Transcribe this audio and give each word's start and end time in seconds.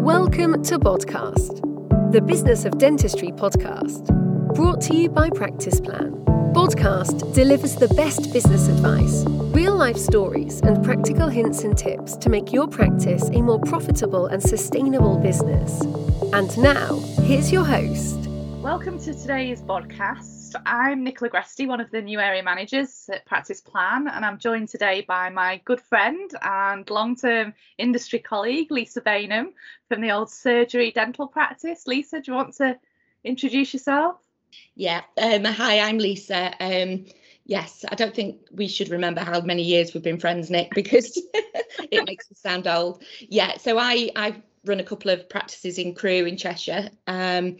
Welcome 0.00 0.62
to 0.62 0.78
Podcast, 0.78 1.60
the 2.10 2.22
Business 2.22 2.64
of 2.64 2.78
Dentistry 2.78 3.32
podcast, 3.32 4.06
brought 4.54 4.80
to 4.80 4.96
you 4.96 5.10
by 5.10 5.28
Practice 5.28 5.78
Plan. 5.78 6.12
Podcast 6.54 7.34
delivers 7.34 7.76
the 7.76 7.88
best 7.88 8.32
business 8.32 8.68
advice, 8.68 9.24
real 9.54 9.76
life 9.76 9.98
stories, 9.98 10.62
and 10.62 10.82
practical 10.82 11.28
hints 11.28 11.64
and 11.64 11.76
tips 11.76 12.16
to 12.16 12.30
make 12.30 12.50
your 12.50 12.66
practice 12.66 13.28
a 13.34 13.42
more 13.42 13.60
profitable 13.60 14.26
and 14.26 14.42
sustainable 14.42 15.18
business. 15.18 15.82
And 16.32 16.56
now, 16.56 16.98
here's 17.22 17.52
your 17.52 17.64
host. 17.64 18.19
Welcome 18.62 18.98
to 18.98 19.14
today's 19.14 19.62
podcast. 19.62 20.54
I'm 20.66 21.02
Nicola 21.02 21.30
Gresty, 21.30 21.66
one 21.66 21.80
of 21.80 21.90
the 21.90 22.02
new 22.02 22.20
area 22.20 22.42
managers 22.42 23.08
at 23.10 23.24
Practice 23.24 23.62
Plan, 23.62 24.06
and 24.06 24.22
I'm 24.22 24.38
joined 24.38 24.68
today 24.68 25.02
by 25.08 25.30
my 25.30 25.62
good 25.64 25.80
friend 25.80 26.30
and 26.42 26.88
long 26.90 27.16
term 27.16 27.54
industry 27.78 28.18
colleague, 28.18 28.70
Lisa 28.70 29.00
Bainham 29.00 29.54
from 29.88 30.02
the 30.02 30.10
old 30.10 30.30
surgery 30.30 30.90
dental 30.90 31.26
practice. 31.26 31.86
Lisa, 31.86 32.20
do 32.20 32.32
you 32.32 32.36
want 32.36 32.54
to 32.56 32.78
introduce 33.24 33.72
yourself? 33.72 34.16
Yeah, 34.74 35.00
um, 35.16 35.44
hi, 35.44 35.80
I'm 35.80 35.96
Lisa. 35.96 36.52
Um, 36.60 37.06
yes, 37.46 37.86
I 37.90 37.94
don't 37.94 38.14
think 38.14 38.42
we 38.52 38.68
should 38.68 38.90
remember 38.90 39.22
how 39.22 39.40
many 39.40 39.62
years 39.62 39.94
we've 39.94 40.02
been 40.02 40.20
friends, 40.20 40.50
Nick, 40.50 40.70
because 40.74 41.18
it 41.90 42.06
makes 42.06 42.30
us 42.30 42.38
sound 42.38 42.66
old. 42.66 43.02
Yeah, 43.20 43.56
so 43.56 43.78
I, 43.78 44.10
I've 44.14 44.42
run 44.64 44.80
a 44.80 44.84
couple 44.84 45.10
of 45.10 45.28
practices 45.28 45.78
in 45.78 45.94
Crewe 45.94 46.26
in 46.26 46.36
Cheshire. 46.36 46.90
Um, 47.06 47.56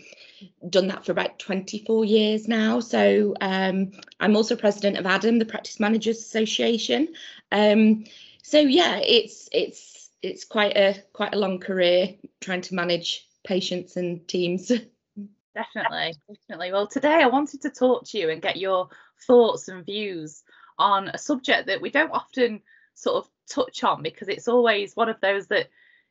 done 0.69 0.89
that 0.89 1.05
for 1.05 1.13
about 1.13 1.39
24 1.39 2.05
years 2.05 2.49
now. 2.49 2.81
So 2.81 3.35
um, 3.41 3.93
I'm 4.19 4.37
also 4.37 4.57
president 4.57 4.99
of 4.99 5.07
ADAM, 5.07 5.39
the 5.39 5.45
Practice 5.45 5.81
Managers 5.81 6.19
Association. 6.19 7.09
Um, 7.53 8.05
so 8.43 8.59
yeah, 8.59 8.99
it's 8.99 9.49
it's 9.53 10.11
it's 10.23 10.45
quite 10.45 10.77
a 10.77 11.03
quite 11.13 11.35
a 11.35 11.39
long 11.39 11.59
career 11.59 12.15
trying 12.41 12.63
to 12.63 12.75
manage 12.75 13.27
patients 13.45 13.97
and 13.97 14.27
teams. 14.29 14.71
Definitely, 15.55 16.15
definitely. 16.29 16.73
Well, 16.73 16.87
today 16.87 17.23
I 17.23 17.27
wanted 17.27 17.63
to 17.63 17.71
talk 17.71 18.05
to 18.07 18.19
you 18.19 18.31
and 18.31 18.41
get 18.41 18.57
your 18.57 18.89
thoughts 19.27 19.67
and 19.67 19.85
views 19.85 20.45
on 20.79 21.09
a 21.09 21.19
subject 21.19 21.67
that 21.67 21.81
we 21.81 21.91
don't 21.91 22.13
often 22.13 22.63
sort 22.95 23.17
of 23.17 23.31
touch 23.49 23.83
on 23.83 24.01
because 24.01 24.29
it's 24.29 24.47
always 24.47 24.95
one 24.95 25.09
of 25.09 25.21
those 25.21 25.49
that 25.49 25.69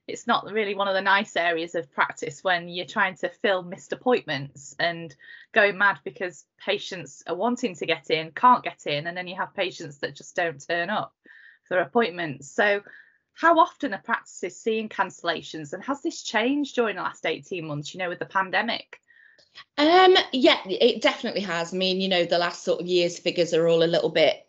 it's 0.10 0.28
not 0.28 0.46
really 0.52 0.76
one 0.76 0.88
of 0.88 0.94
the 0.94 1.02
nice 1.02 1.36
areas 1.36 1.76
of 1.76 1.92
practice 1.92 2.44
when 2.44 2.68
you're 2.68 2.86
trying 2.86 3.16
to 3.16 3.30
fill 3.30 3.64
missed 3.64 3.94
appointments 3.94 4.76
and 4.80 5.16
going 5.54 5.78
mad 5.78 6.00
because 6.04 6.46
patients 6.58 7.24
are 7.28 7.36
wanting 7.36 7.76
to 7.76 7.86
get 7.86 8.10
in, 8.10 8.32
can't 8.32 8.64
get 8.64 8.86
in, 8.86 9.08
and 9.08 9.16
then 9.16 9.28
you 9.28 9.36
have 9.36 9.54
patients 9.54 10.00
that 10.00 10.16
just 10.16 10.36
don't 10.36 10.66
turn 10.66 10.90
up 10.90 11.14
for 11.64 11.80
appointments. 11.80 12.50
So, 12.52 12.82
how 13.34 13.58
often 13.60 13.94
are 13.94 14.02
practices 14.02 14.60
seeing 14.60 14.90
cancellations, 14.90 15.72
and 15.74 15.84
has 15.84 16.02
this 16.02 16.24
changed 16.24 16.76
during 16.76 16.98
the 16.98 17.02
last 17.02 17.26
18 17.26 17.66
months, 17.66 17.94
you 17.94 18.00
know, 18.00 18.10
with 18.10 18.20
the 18.20 18.26
pandemic? 18.26 19.00
Um, 19.78 20.16
yeah, 20.34 20.60
it 20.66 21.02
definitely 21.02 21.42
has. 21.42 21.74
I 21.74 21.78
mean, 21.78 22.02
you 22.02 22.10
know, 22.10 22.26
the 22.26 22.38
last 22.38 22.64
sort 22.64 22.82
of 22.82 22.88
years 22.88 23.18
figures 23.18 23.54
are 23.54 23.68
all 23.68 23.84
a 23.84 23.86
little 23.86 24.10
bit 24.10 24.46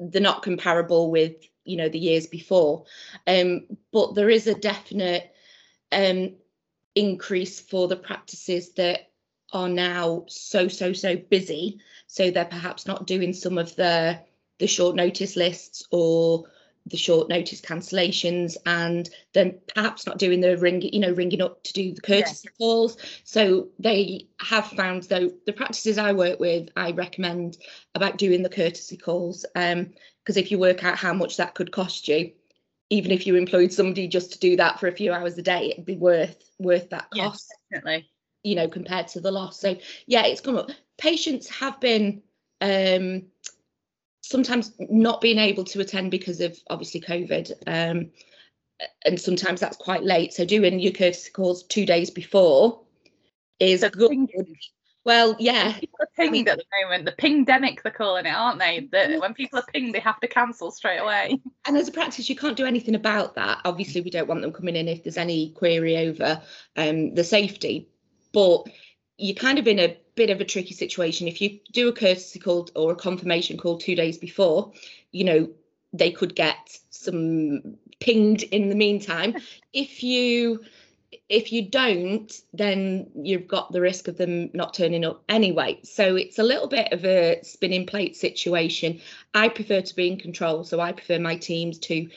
they're 0.00 0.22
not 0.22 0.42
comparable 0.42 1.10
with 1.10 1.36
you 1.68 1.76
know 1.76 1.88
the 1.88 1.98
years 1.98 2.26
before. 2.26 2.84
Um, 3.26 3.66
but 3.92 4.14
there 4.14 4.30
is 4.30 4.46
a 4.46 4.54
definite 4.54 5.32
um, 5.92 6.34
increase 6.94 7.60
for 7.60 7.88
the 7.88 7.96
practices 7.96 8.72
that 8.74 9.10
are 9.52 9.68
now 9.68 10.24
so 10.28 10.68
so 10.68 10.92
so 10.92 11.16
busy. 11.16 11.80
So 12.06 12.30
they're 12.30 12.44
perhaps 12.44 12.86
not 12.86 13.06
doing 13.06 13.32
some 13.32 13.58
of 13.58 13.74
the 13.76 14.20
the 14.58 14.66
short 14.66 14.96
notice 14.96 15.36
lists 15.36 15.86
or 15.90 16.44
the 16.88 16.96
short 16.96 17.28
notice 17.28 17.60
cancellations 17.60 18.56
and 18.66 19.10
then 19.34 19.58
perhaps 19.74 20.06
not 20.06 20.18
doing 20.18 20.40
the 20.40 20.56
ring 20.58 20.82
you 20.82 21.00
know 21.00 21.12
ringing 21.12 21.42
up 21.42 21.62
to 21.62 21.72
do 21.72 21.92
the 21.92 22.00
courtesy 22.00 22.48
yeah. 22.48 22.56
calls. 22.58 22.96
So 23.24 23.68
they 23.78 24.28
have 24.40 24.66
found 24.66 25.04
though 25.04 25.30
the 25.46 25.52
practices 25.52 25.98
i 25.98 26.12
work 26.12 26.40
with 26.40 26.68
i 26.76 26.92
recommend 26.92 27.56
about 27.94 28.18
doing 28.18 28.42
the 28.42 28.48
courtesy 28.48 28.96
calls 28.96 29.44
um 29.54 29.90
because 30.24 30.36
if 30.36 30.50
you 30.50 30.58
work 30.58 30.84
out 30.84 30.96
how 30.96 31.12
much 31.12 31.36
that 31.36 31.54
could 31.54 31.72
cost 31.72 32.08
you 32.08 32.32
even 32.90 33.10
if 33.10 33.26
you 33.26 33.36
employed 33.36 33.72
somebody 33.72 34.08
just 34.08 34.32
to 34.32 34.38
do 34.38 34.56
that 34.56 34.80
for 34.80 34.88
a 34.88 34.92
few 34.92 35.12
hours 35.12 35.36
a 35.38 35.42
day 35.42 35.70
it'd 35.70 35.84
be 35.84 35.96
worth 35.96 36.50
worth 36.58 36.88
that 36.90 37.10
cost 37.10 37.52
yes, 37.70 37.82
definitely. 37.82 38.08
you 38.42 38.54
know 38.54 38.68
compared 38.68 39.08
to 39.08 39.20
the 39.20 39.30
loss. 39.30 39.60
So 39.60 39.76
yeah 40.06 40.26
it's 40.26 40.40
come 40.40 40.56
up. 40.56 40.70
Patients 40.96 41.48
have 41.48 41.80
been 41.80 42.22
um 42.60 43.24
sometimes 44.28 44.72
not 44.78 45.20
being 45.20 45.38
able 45.38 45.64
to 45.64 45.80
attend 45.80 46.10
because 46.10 46.40
of 46.40 46.58
obviously 46.68 47.00
COVID. 47.00 47.52
Um, 47.66 48.10
and 49.04 49.18
sometimes 49.20 49.60
that's 49.60 49.76
quite 49.76 50.04
late. 50.04 50.34
So 50.34 50.44
doing 50.44 50.78
your 50.78 50.92
courtesy 50.92 51.30
calls 51.30 51.64
two 51.64 51.86
days 51.86 52.10
before 52.10 52.82
is 53.58 53.82
a 53.82 53.90
good. 53.90 54.28
Well, 55.04 55.34
yeah. 55.38 55.72
People 55.72 55.98
are 56.02 56.10
pinged 56.16 56.48
at 56.48 56.58
the 56.58 56.64
moment. 56.82 57.06
The 57.06 57.12
pingdemic, 57.12 57.82
they're 57.82 57.90
calling 57.90 58.26
it, 58.26 58.34
aren't 58.34 58.58
they? 58.58 58.88
That 58.92 59.18
when 59.20 59.32
people 59.32 59.58
are 59.58 59.64
pinged, 59.72 59.94
they 59.94 60.00
have 60.00 60.20
to 60.20 60.28
cancel 60.28 60.70
straight 60.70 60.98
away. 60.98 61.40
And 61.66 61.76
as 61.78 61.88
a 61.88 61.92
practice, 61.92 62.28
you 62.28 62.36
can't 62.36 62.56
do 62.56 62.66
anything 62.66 62.94
about 62.94 63.34
that. 63.36 63.60
Obviously, 63.64 64.02
we 64.02 64.10
don't 64.10 64.28
want 64.28 64.42
them 64.42 64.52
coming 64.52 64.76
in 64.76 64.86
if 64.86 65.02
there's 65.02 65.16
any 65.16 65.52
query 65.52 65.96
over 65.96 66.42
um, 66.76 67.14
the 67.14 67.24
safety. 67.24 67.88
But 68.34 68.64
you're 69.16 69.34
kind 69.34 69.58
of 69.58 69.66
in 69.66 69.78
a 69.78 69.96
bit 70.18 70.30
of 70.30 70.40
a 70.40 70.44
tricky 70.44 70.74
situation. 70.74 71.28
If 71.28 71.40
you 71.40 71.60
do 71.72 71.88
a 71.88 71.92
courtesy 71.92 72.40
call 72.40 72.68
or 72.74 72.92
a 72.92 72.96
confirmation 72.96 73.56
call 73.56 73.78
two 73.78 73.94
days 73.94 74.18
before, 74.18 74.72
you 75.12 75.24
know, 75.24 75.48
they 75.92 76.10
could 76.10 76.34
get 76.34 76.78
some 76.90 77.76
pinged 78.00 78.42
in 78.42 78.68
the 78.68 78.74
meantime. 78.74 79.36
If 79.72 80.02
you 80.02 80.60
if 81.28 81.52
you 81.52 81.62
don't, 81.70 82.30
then 82.52 83.10
you've 83.14 83.46
got 83.46 83.70
the 83.70 83.80
risk 83.80 84.08
of 84.08 84.16
them 84.16 84.50
not 84.52 84.74
turning 84.74 85.04
up 85.04 85.22
anyway. 85.28 85.78
So 85.82 86.16
it's 86.16 86.38
a 86.38 86.42
little 86.42 86.68
bit 86.68 86.92
of 86.92 87.04
a 87.04 87.40
spinning 87.42 87.86
plate 87.86 88.16
situation. 88.16 89.00
I 89.34 89.48
prefer 89.48 89.80
to 89.82 89.96
be 89.96 90.08
in 90.08 90.18
control, 90.18 90.64
so 90.64 90.80
I 90.80 90.92
prefer 90.92 91.18
my 91.18 91.36
teams 91.36 91.78
to 91.80 92.08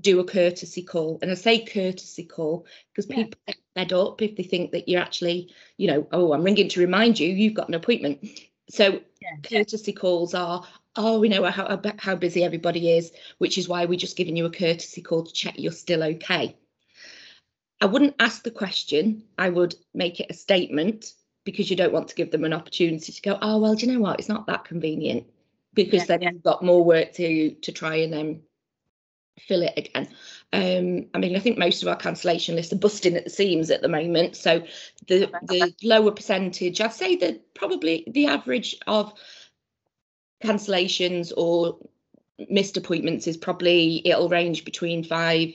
do 0.00 0.20
a 0.20 0.24
courtesy 0.24 0.82
call. 0.82 1.18
And 1.22 1.30
I 1.30 1.34
say 1.34 1.64
courtesy 1.64 2.24
call 2.24 2.66
because 2.92 3.08
yeah. 3.08 3.16
people 3.16 3.40
get 3.46 3.56
fed 3.74 3.92
up 3.92 4.22
if 4.22 4.36
they 4.36 4.42
think 4.42 4.72
that 4.72 4.88
you're 4.88 5.00
actually, 5.00 5.52
you 5.76 5.88
know, 5.88 6.06
oh, 6.12 6.32
I'm 6.32 6.42
ringing 6.42 6.68
to 6.70 6.80
remind 6.80 7.18
you 7.18 7.28
you've 7.28 7.54
got 7.54 7.68
an 7.68 7.74
appointment. 7.74 8.26
So 8.70 9.00
yeah. 9.20 9.36
courtesy 9.42 9.92
calls 9.92 10.34
are, 10.34 10.66
oh, 10.96 11.20
we 11.20 11.28
know 11.28 11.44
how 11.44 11.80
how 11.98 12.16
busy 12.16 12.42
everybody 12.44 12.90
is, 12.90 13.12
which 13.38 13.58
is 13.58 13.68
why 13.68 13.84
we're 13.84 13.98
just 13.98 14.16
giving 14.16 14.36
you 14.36 14.46
a 14.46 14.50
courtesy 14.50 15.02
call 15.02 15.24
to 15.24 15.32
check 15.32 15.58
you're 15.58 15.72
still 15.72 16.02
okay. 16.02 16.56
I 17.80 17.86
wouldn't 17.86 18.16
ask 18.18 18.42
the 18.42 18.50
question. 18.50 19.24
I 19.36 19.50
would 19.50 19.74
make 19.92 20.20
it 20.20 20.30
a 20.30 20.34
statement 20.34 21.12
because 21.44 21.68
you 21.68 21.76
don't 21.76 21.92
want 21.92 22.08
to 22.08 22.14
give 22.14 22.30
them 22.30 22.44
an 22.44 22.54
opportunity 22.54 23.12
to 23.12 23.22
go, 23.22 23.38
oh 23.42 23.58
well, 23.58 23.74
do 23.74 23.86
you 23.86 23.92
know 23.92 24.00
what? 24.00 24.18
It's 24.18 24.28
not 24.28 24.46
that 24.46 24.64
convenient 24.64 25.26
because 25.74 26.00
yeah, 26.00 26.06
then 26.06 26.22
yeah. 26.22 26.30
you've 26.32 26.42
got 26.42 26.64
more 26.64 26.82
work 26.84 27.12
to 27.14 27.50
to 27.50 27.72
try 27.72 27.96
and 27.96 28.14
um, 28.14 28.40
fill 29.38 29.62
it 29.62 29.74
again. 29.76 30.08
Um, 30.52 31.06
I 31.14 31.18
mean, 31.18 31.36
I 31.36 31.40
think 31.40 31.58
most 31.58 31.82
of 31.82 31.88
our 31.88 31.96
cancellation 31.96 32.54
lists 32.54 32.72
are 32.72 32.76
busting 32.76 33.16
at 33.16 33.24
the 33.24 33.30
seams 33.30 33.70
at 33.70 33.82
the 33.82 33.88
moment. 33.88 34.36
So 34.36 34.64
the 35.08 35.30
the 35.42 35.74
lower 35.82 36.12
percentage, 36.12 36.80
I'd 36.80 36.92
say 36.92 37.16
that 37.16 37.54
probably 37.54 38.04
the 38.06 38.26
average 38.26 38.76
of 38.86 39.12
cancellations 40.42 41.32
or 41.36 41.78
missed 42.48 42.76
appointments 42.76 43.26
is 43.26 43.36
probably 43.36 44.02
it'll 44.06 44.28
range 44.28 44.64
between 44.64 45.04
five 45.04 45.54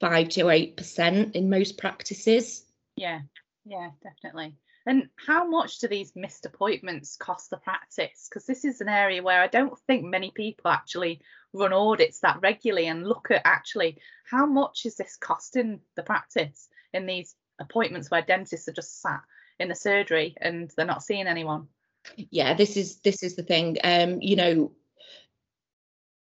five 0.00 0.28
to 0.30 0.48
eight 0.48 0.76
percent 0.76 1.36
in 1.36 1.50
most 1.50 1.78
practices. 1.78 2.64
Yeah, 2.96 3.20
yeah, 3.64 3.90
definitely. 4.02 4.54
And 4.86 5.08
how 5.16 5.48
much 5.48 5.78
do 5.78 5.88
these 5.88 6.12
missed 6.14 6.44
appointments 6.44 7.16
cost 7.16 7.50
the 7.50 7.56
practice? 7.56 8.28
Because 8.28 8.44
this 8.46 8.64
is 8.64 8.80
an 8.80 8.88
area 8.88 9.22
where 9.22 9.40
I 9.40 9.46
don't 9.46 9.78
think 9.86 10.04
many 10.04 10.30
people 10.30 10.70
actually 10.70 11.22
run 11.54 11.72
audits 11.72 12.20
that 12.20 12.40
regularly 12.42 12.88
and 12.88 13.06
look 13.06 13.30
at 13.30 13.42
actually 13.44 13.98
how 14.28 14.44
much 14.44 14.84
is 14.84 14.96
this 14.96 15.16
costing 15.16 15.80
the 15.94 16.02
practice 16.02 16.68
in 16.92 17.06
these 17.06 17.34
appointments 17.58 18.10
where 18.10 18.22
dentists 18.22 18.68
are 18.68 18.72
just 18.72 19.00
sat 19.00 19.22
in 19.58 19.68
the 19.68 19.74
surgery 19.74 20.34
and 20.40 20.70
they're 20.76 20.84
not 20.84 21.02
seeing 21.02 21.26
anyone. 21.26 21.68
Yeah, 22.16 22.54
this 22.54 22.76
is 22.76 22.96
this 22.96 23.22
is 23.22 23.36
the 23.36 23.42
thing. 23.42 23.78
Um, 23.82 24.20
you 24.20 24.36
know, 24.36 24.72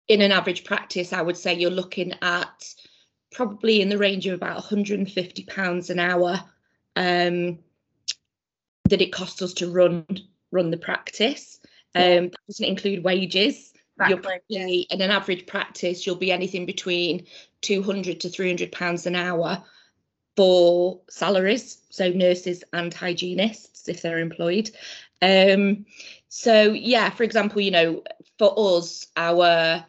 in 0.07 0.21
an 0.21 0.31
average 0.31 0.63
practice, 0.63 1.13
I 1.13 1.21
would 1.21 1.37
say 1.37 1.53
you're 1.53 1.69
looking 1.69 2.13
at 2.21 2.73
probably 3.31 3.81
in 3.81 3.89
the 3.89 3.97
range 3.97 4.25
of 4.25 4.33
about 4.33 4.55
150 4.55 5.43
pounds 5.43 5.91
an 5.91 5.99
hour. 5.99 6.43
Um, 6.95 7.59
that 8.89 9.01
it 9.01 9.13
costs 9.13 9.41
us 9.41 9.53
to 9.53 9.71
run 9.71 10.05
run 10.51 10.71
the 10.71 10.77
practice. 10.77 11.59
Um, 11.95 12.29
that 12.29 12.37
doesn't 12.47 12.65
include 12.65 13.03
wages. 13.03 13.73
Exactly. 13.97 14.09
You're 14.09 14.17
probably 14.17 14.87
in 14.89 15.01
an 15.01 15.11
average 15.11 15.45
practice, 15.45 16.05
you'll 16.05 16.15
be 16.15 16.31
anything 16.31 16.65
between 16.65 17.25
200 17.61 18.21
to 18.21 18.29
300 18.29 18.71
pounds 18.71 19.05
an 19.05 19.15
hour 19.15 19.63
for 20.37 21.01
salaries, 21.09 21.79
so 21.89 22.09
nurses 22.09 22.63
and 22.71 22.93
hygienists 22.93 23.89
if 23.89 24.01
they're 24.01 24.19
employed. 24.19 24.71
Um, 25.21 25.85
so 26.29 26.71
yeah, 26.71 27.09
for 27.09 27.23
example, 27.23 27.61
you 27.61 27.71
know, 27.71 28.03
for 28.37 28.53
us, 28.77 29.07
our 29.17 29.85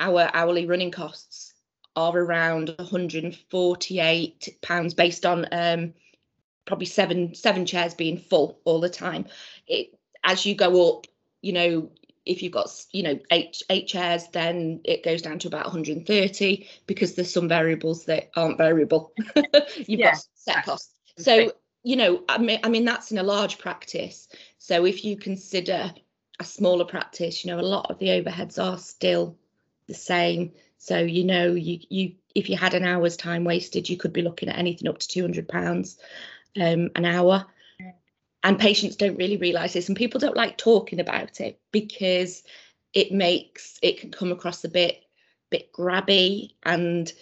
our 0.00 0.30
hourly 0.32 0.64
running 0.64 0.90
costs 0.90 1.52
are 1.96 2.16
around 2.16 2.74
148 2.78 4.58
pounds 4.62 4.94
based 4.94 5.26
on 5.26 5.46
um, 5.52 5.92
probably 6.70 6.86
seven 6.86 7.34
seven 7.34 7.66
chairs 7.66 7.94
being 7.94 8.16
full 8.16 8.60
all 8.64 8.78
the 8.78 8.88
time. 8.88 9.26
It 9.66 9.98
as 10.22 10.46
you 10.46 10.54
go 10.54 10.88
up, 10.88 11.08
you 11.42 11.52
know, 11.52 11.90
if 12.24 12.44
you've 12.44 12.52
got 12.52 12.70
you 12.92 13.02
know 13.02 13.18
eight 13.32 13.60
eight 13.70 13.88
chairs, 13.88 14.28
then 14.28 14.80
it 14.84 15.02
goes 15.02 15.20
down 15.20 15.40
to 15.40 15.48
about 15.48 15.64
130 15.64 16.68
because 16.86 17.16
there's 17.16 17.32
some 17.32 17.48
variables 17.48 18.04
that 18.04 18.30
aren't 18.36 18.56
variable. 18.56 19.12
you've 19.88 19.98
Yeah, 19.98 20.12
got 20.12 20.22
set 20.34 20.64
costs. 20.64 20.94
So 21.16 21.52
you 21.82 21.96
know, 21.96 22.22
I 22.28 22.38
mean, 22.38 22.60
I 22.62 22.68
mean 22.68 22.84
that's 22.84 23.10
in 23.10 23.18
a 23.18 23.24
large 23.24 23.58
practice. 23.58 24.28
So 24.58 24.86
if 24.86 25.04
you 25.04 25.16
consider 25.16 25.92
a 26.38 26.44
smaller 26.44 26.84
practice, 26.84 27.44
you 27.44 27.50
know, 27.50 27.58
a 27.58 27.62
lot 27.62 27.90
of 27.90 27.98
the 27.98 28.10
overheads 28.10 28.62
are 28.62 28.78
still 28.78 29.36
the 29.88 29.94
same. 29.94 30.52
So 30.78 30.98
you 31.00 31.24
know, 31.24 31.52
you 31.52 31.80
you 31.88 32.14
if 32.36 32.48
you 32.48 32.56
had 32.56 32.74
an 32.74 32.84
hour's 32.84 33.16
time 33.16 33.42
wasted, 33.42 33.88
you 33.88 33.96
could 33.96 34.12
be 34.12 34.22
looking 34.22 34.48
at 34.48 34.56
anything 34.56 34.86
up 34.86 34.98
to 34.98 35.08
200 35.08 35.48
pounds 35.48 35.98
um, 36.58 36.90
an 36.96 37.04
hour. 37.04 37.46
And 38.42 38.58
patients 38.58 38.96
don't 38.96 39.18
really 39.18 39.36
realise 39.36 39.74
this, 39.74 39.88
and 39.88 39.96
people 39.96 40.18
don't 40.18 40.36
like 40.36 40.56
talking 40.56 40.98
about 40.98 41.42
it 41.42 41.60
because 41.72 42.42
it 42.94 43.12
makes 43.12 43.78
it 43.82 44.00
can 44.00 44.10
come 44.10 44.32
across 44.32 44.64
a 44.64 44.68
bit 44.68 45.04
bit 45.50 45.72
grabby 45.72 46.50
and 46.62 47.12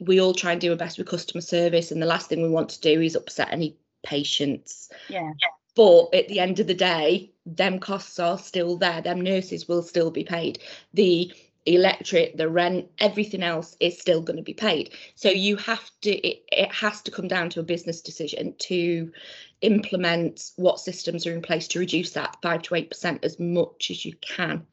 we 0.00 0.20
all 0.20 0.32
try 0.32 0.52
and 0.52 0.60
do 0.60 0.70
our 0.70 0.76
best 0.76 0.98
with 0.98 1.06
customer 1.06 1.42
service 1.42 1.90
and 1.90 2.00
the 2.00 2.06
last 2.06 2.28
thing 2.28 2.42
we 2.42 2.48
want 2.48 2.70
to 2.70 2.80
do 2.80 3.00
is 3.00 3.16
upset 3.16 3.48
any 3.50 3.76
patients. 4.02 4.88
Yeah, 5.08 5.32
but 5.76 6.14
at 6.14 6.28
the 6.28 6.40
end 6.40 6.58
of 6.58 6.66
the 6.66 6.74
day 6.74 7.32
them 7.44 7.78
costs 7.78 8.18
are 8.18 8.38
still 8.38 8.76
there 8.76 9.02
them 9.02 9.20
nurses 9.20 9.68
will 9.68 9.82
still 9.82 10.10
be 10.10 10.24
paid. 10.24 10.60
The 10.94 11.32
electric 11.66 12.36
the 12.36 12.48
rent 12.48 12.90
everything 12.98 13.42
else 13.42 13.76
is 13.80 13.98
still 13.98 14.22
going 14.22 14.36
to 14.36 14.42
be 14.42 14.54
paid. 14.54 14.90
So 15.14 15.28
you 15.28 15.56
have 15.56 15.90
to 16.02 16.10
it, 16.10 16.42
it 16.50 16.72
has 16.72 17.02
to 17.02 17.10
come 17.10 17.28
down 17.28 17.50
to 17.50 17.60
a 17.60 17.64
business 17.64 18.00
decision 18.00 18.54
to 18.60 19.12
implement 19.60 20.52
what 20.56 20.80
systems 20.80 21.26
are 21.26 21.34
in 21.34 21.42
place 21.42 21.68
to 21.68 21.78
reduce 21.78 22.12
that 22.12 22.36
5 22.42 22.62
to 22.62 22.74
8% 22.74 23.24
as 23.24 23.38
much 23.38 23.90
as 23.90 24.04
you 24.04 24.14
can. 24.20 24.66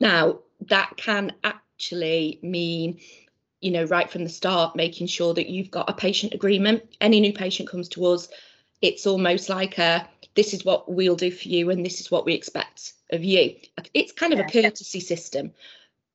Now 0.00 0.40
that 0.68 0.96
can 0.96 1.32
actually 1.44 2.40
mean 2.42 2.98
you 3.60 3.70
know 3.70 3.84
right 3.84 4.10
from 4.10 4.24
the 4.24 4.30
start 4.30 4.76
making 4.76 5.06
sure 5.06 5.34
that 5.34 5.48
you've 5.48 5.70
got 5.70 5.88
a 5.88 5.94
patient 5.94 6.34
agreement. 6.34 6.96
Any 7.00 7.20
new 7.20 7.32
patient 7.32 7.68
comes 7.68 7.88
to 7.90 8.04
us 8.06 8.28
it's 8.80 9.06
almost 9.06 9.48
like 9.48 9.78
a 9.78 10.08
this 10.34 10.54
is 10.54 10.64
what 10.64 10.90
we'll 10.90 11.16
do 11.16 11.30
for 11.30 11.48
you 11.48 11.70
and 11.70 11.84
this 11.84 12.00
is 12.00 12.10
what 12.10 12.24
we 12.24 12.32
expect 12.32 12.92
of 13.10 13.24
you. 13.24 13.56
It's 13.92 14.12
kind 14.12 14.32
of 14.32 14.38
a 14.38 14.44
courtesy 14.44 15.00
system 15.00 15.52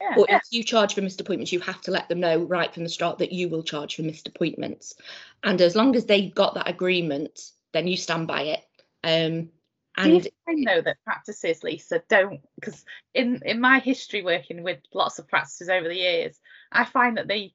yeah, 0.01 0.13
but 0.15 0.25
yeah. 0.29 0.37
if 0.37 0.43
you 0.51 0.63
charge 0.63 0.93
for 0.93 1.01
missed 1.01 1.21
appointments 1.21 1.51
you 1.51 1.59
have 1.59 1.81
to 1.81 1.91
let 1.91 2.07
them 2.09 2.19
know 2.19 2.37
right 2.37 2.73
from 2.73 2.83
the 2.83 2.89
start 2.89 3.17
that 3.17 3.31
you 3.31 3.49
will 3.49 3.63
charge 3.63 3.95
for 3.95 4.01
missed 4.01 4.27
appointments 4.27 4.95
and 5.43 5.61
as 5.61 5.75
long 5.75 5.95
as 5.95 6.05
they've 6.05 6.35
got 6.35 6.55
that 6.55 6.69
agreement 6.69 7.51
then 7.73 7.87
you 7.87 7.97
stand 7.97 8.27
by 8.27 8.41
it 8.43 8.61
um 9.03 9.49
and 9.95 10.27
find 10.45 10.67
though 10.67 10.81
that 10.81 11.03
practices, 11.03 11.63
Lisa, 11.63 12.01
don't 12.09 12.41
because 12.55 12.83
in 13.13 13.41
in 13.45 13.61
my 13.61 13.79
history 13.79 14.23
working 14.23 14.63
with 14.63 14.79
lots 14.93 15.19
of 15.19 15.27
practices 15.27 15.69
over 15.69 15.87
the 15.87 15.95
years, 15.95 16.39
I 16.71 16.85
find 16.85 17.17
that 17.17 17.27
they 17.27 17.53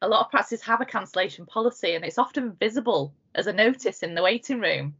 a 0.00 0.08
lot 0.08 0.24
of 0.24 0.30
practices 0.30 0.62
have 0.62 0.80
a 0.80 0.86
cancellation 0.86 1.46
policy 1.46 1.94
and 1.94 2.04
it's 2.04 2.18
often 2.18 2.52
visible 2.58 3.14
as 3.34 3.46
a 3.46 3.52
notice 3.52 4.02
in 4.02 4.14
the 4.14 4.22
waiting 4.22 4.60
room, 4.60 4.94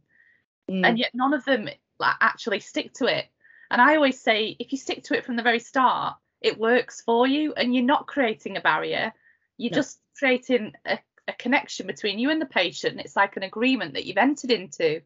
mm, 0.69 0.85
and 0.85 0.99
yet 0.99 1.11
none 1.15 1.33
of 1.33 1.43
them 1.45 1.67
like 1.99 2.15
actually 2.21 2.59
stick 2.59 2.93
to 2.93 3.05
it. 3.05 3.25
And 3.71 3.81
I 3.81 3.95
always 3.95 4.21
say 4.21 4.55
if 4.59 4.71
you 4.71 4.77
stick 4.77 5.03
to 5.05 5.17
it 5.17 5.25
from 5.25 5.37
the 5.37 5.43
very 5.43 5.59
start, 5.59 6.17
it 6.41 6.59
works 6.59 7.01
for 7.01 7.25
you, 7.27 7.53
and 7.53 7.73
you're 7.73 7.83
not 7.83 8.07
creating 8.07 8.57
a 8.57 8.61
barrier. 8.61 9.13
You're 9.57 9.71
No. 9.71 9.75
just 9.75 9.99
creating 10.17 10.73
a, 10.85 10.99
a 11.27 11.33
connection 11.33 11.87
between 11.87 12.19
you 12.19 12.29
and 12.29 12.41
the 12.41 12.45
patient. 12.45 12.99
It's 12.99 13.15
like 13.15 13.37
an 13.37 13.43
agreement 13.43 13.93
that 13.93 14.05
you've 14.05 14.17
entered 14.17 14.51
into 14.51 15.01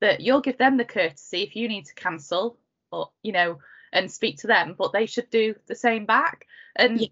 that 0.00 0.20
you'll 0.20 0.40
give 0.40 0.58
them 0.58 0.76
the 0.76 0.84
courtesy 0.84 1.42
if 1.42 1.54
you 1.56 1.68
need 1.68 1.86
to 1.86 1.94
cancel 1.94 2.58
or 2.90 3.10
you 3.22 3.32
know 3.32 3.58
and 3.92 4.10
speak 4.10 4.36
to 4.38 4.48
them 4.48 4.74
but 4.76 4.92
they 4.92 5.06
should 5.06 5.30
do 5.30 5.54
the 5.66 5.76
same 5.76 6.04
back 6.06 6.46
and 6.74 7.00
Yeah. 7.00 7.06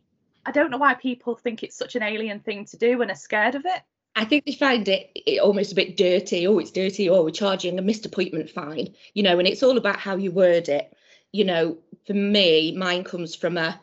i 0.44 0.50
don't 0.50 0.70
know 0.72 0.76
why 0.76 0.94
people 0.94 1.36
think 1.36 1.62
it's 1.62 1.76
such 1.76 1.94
an 1.94 2.02
alien 2.02 2.40
thing 2.40 2.64
to 2.66 2.76
do 2.76 3.00
and 3.00 3.10
are 3.10 3.14
scared 3.14 3.54
of 3.54 3.62
it 3.64 3.82
I 4.16 4.24
think 4.24 4.44
they 4.44 4.52
find 4.54 4.88
it, 4.88 5.08
it 5.14 5.38
almost 5.40 5.70
a 5.70 5.76
bit 5.76 5.96
dirty. 5.96 6.44
Oh, 6.48 6.58
it's 6.58 6.72
dirty. 6.72 7.08
Oh, 7.08 7.22
we're 7.22 7.30
charging 7.30 7.78
a 7.78 7.82
missed 7.82 8.04
appointment 8.06 8.50
fine. 8.50 8.92
You 9.14 9.22
know, 9.22 9.38
and 9.38 9.46
it's 9.46 9.62
all 9.62 9.78
about 9.78 10.00
how 10.00 10.16
you 10.16 10.32
word 10.32 10.68
it. 10.68 10.92
You 11.30 11.44
know, 11.44 11.78
for 12.06 12.14
me, 12.14 12.74
mine 12.76 13.04
comes 13.04 13.34
from 13.34 13.56
a 13.56 13.80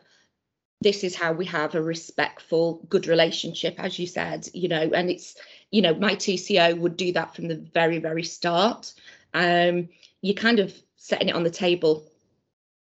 this 0.80 1.02
is 1.02 1.16
how 1.16 1.32
we 1.32 1.44
have 1.46 1.74
a 1.74 1.82
respectful, 1.82 2.86
good 2.88 3.08
relationship, 3.08 3.74
as 3.78 3.98
you 3.98 4.06
said, 4.06 4.48
you 4.54 4.68
know, 4.68 4.90
and 4.94 5.10
it's, 5.10 5.34
you 5.72 5.82
know, 5.82 5.94
my 5.94 6.14
TCO 6.14 6.78
would 6.78 6.96
do 6.96 7.12
that 7.12 7.34
from 7.34 7.48
the 7.48 7.56
very, 7.56 7.98
very 7.98 8.22
start. 8.22 8.94
Um, 9.34 9.88
you're 10.22 10.34
kind 10.34 10.60
of 10.60 10.72
setting 10.96 11.30
it 11.30 11.34
on 11.34 11.42
the 11.42 11.50
table 11.50 12.08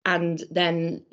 and 0.04 0.42
then 0.50 1.04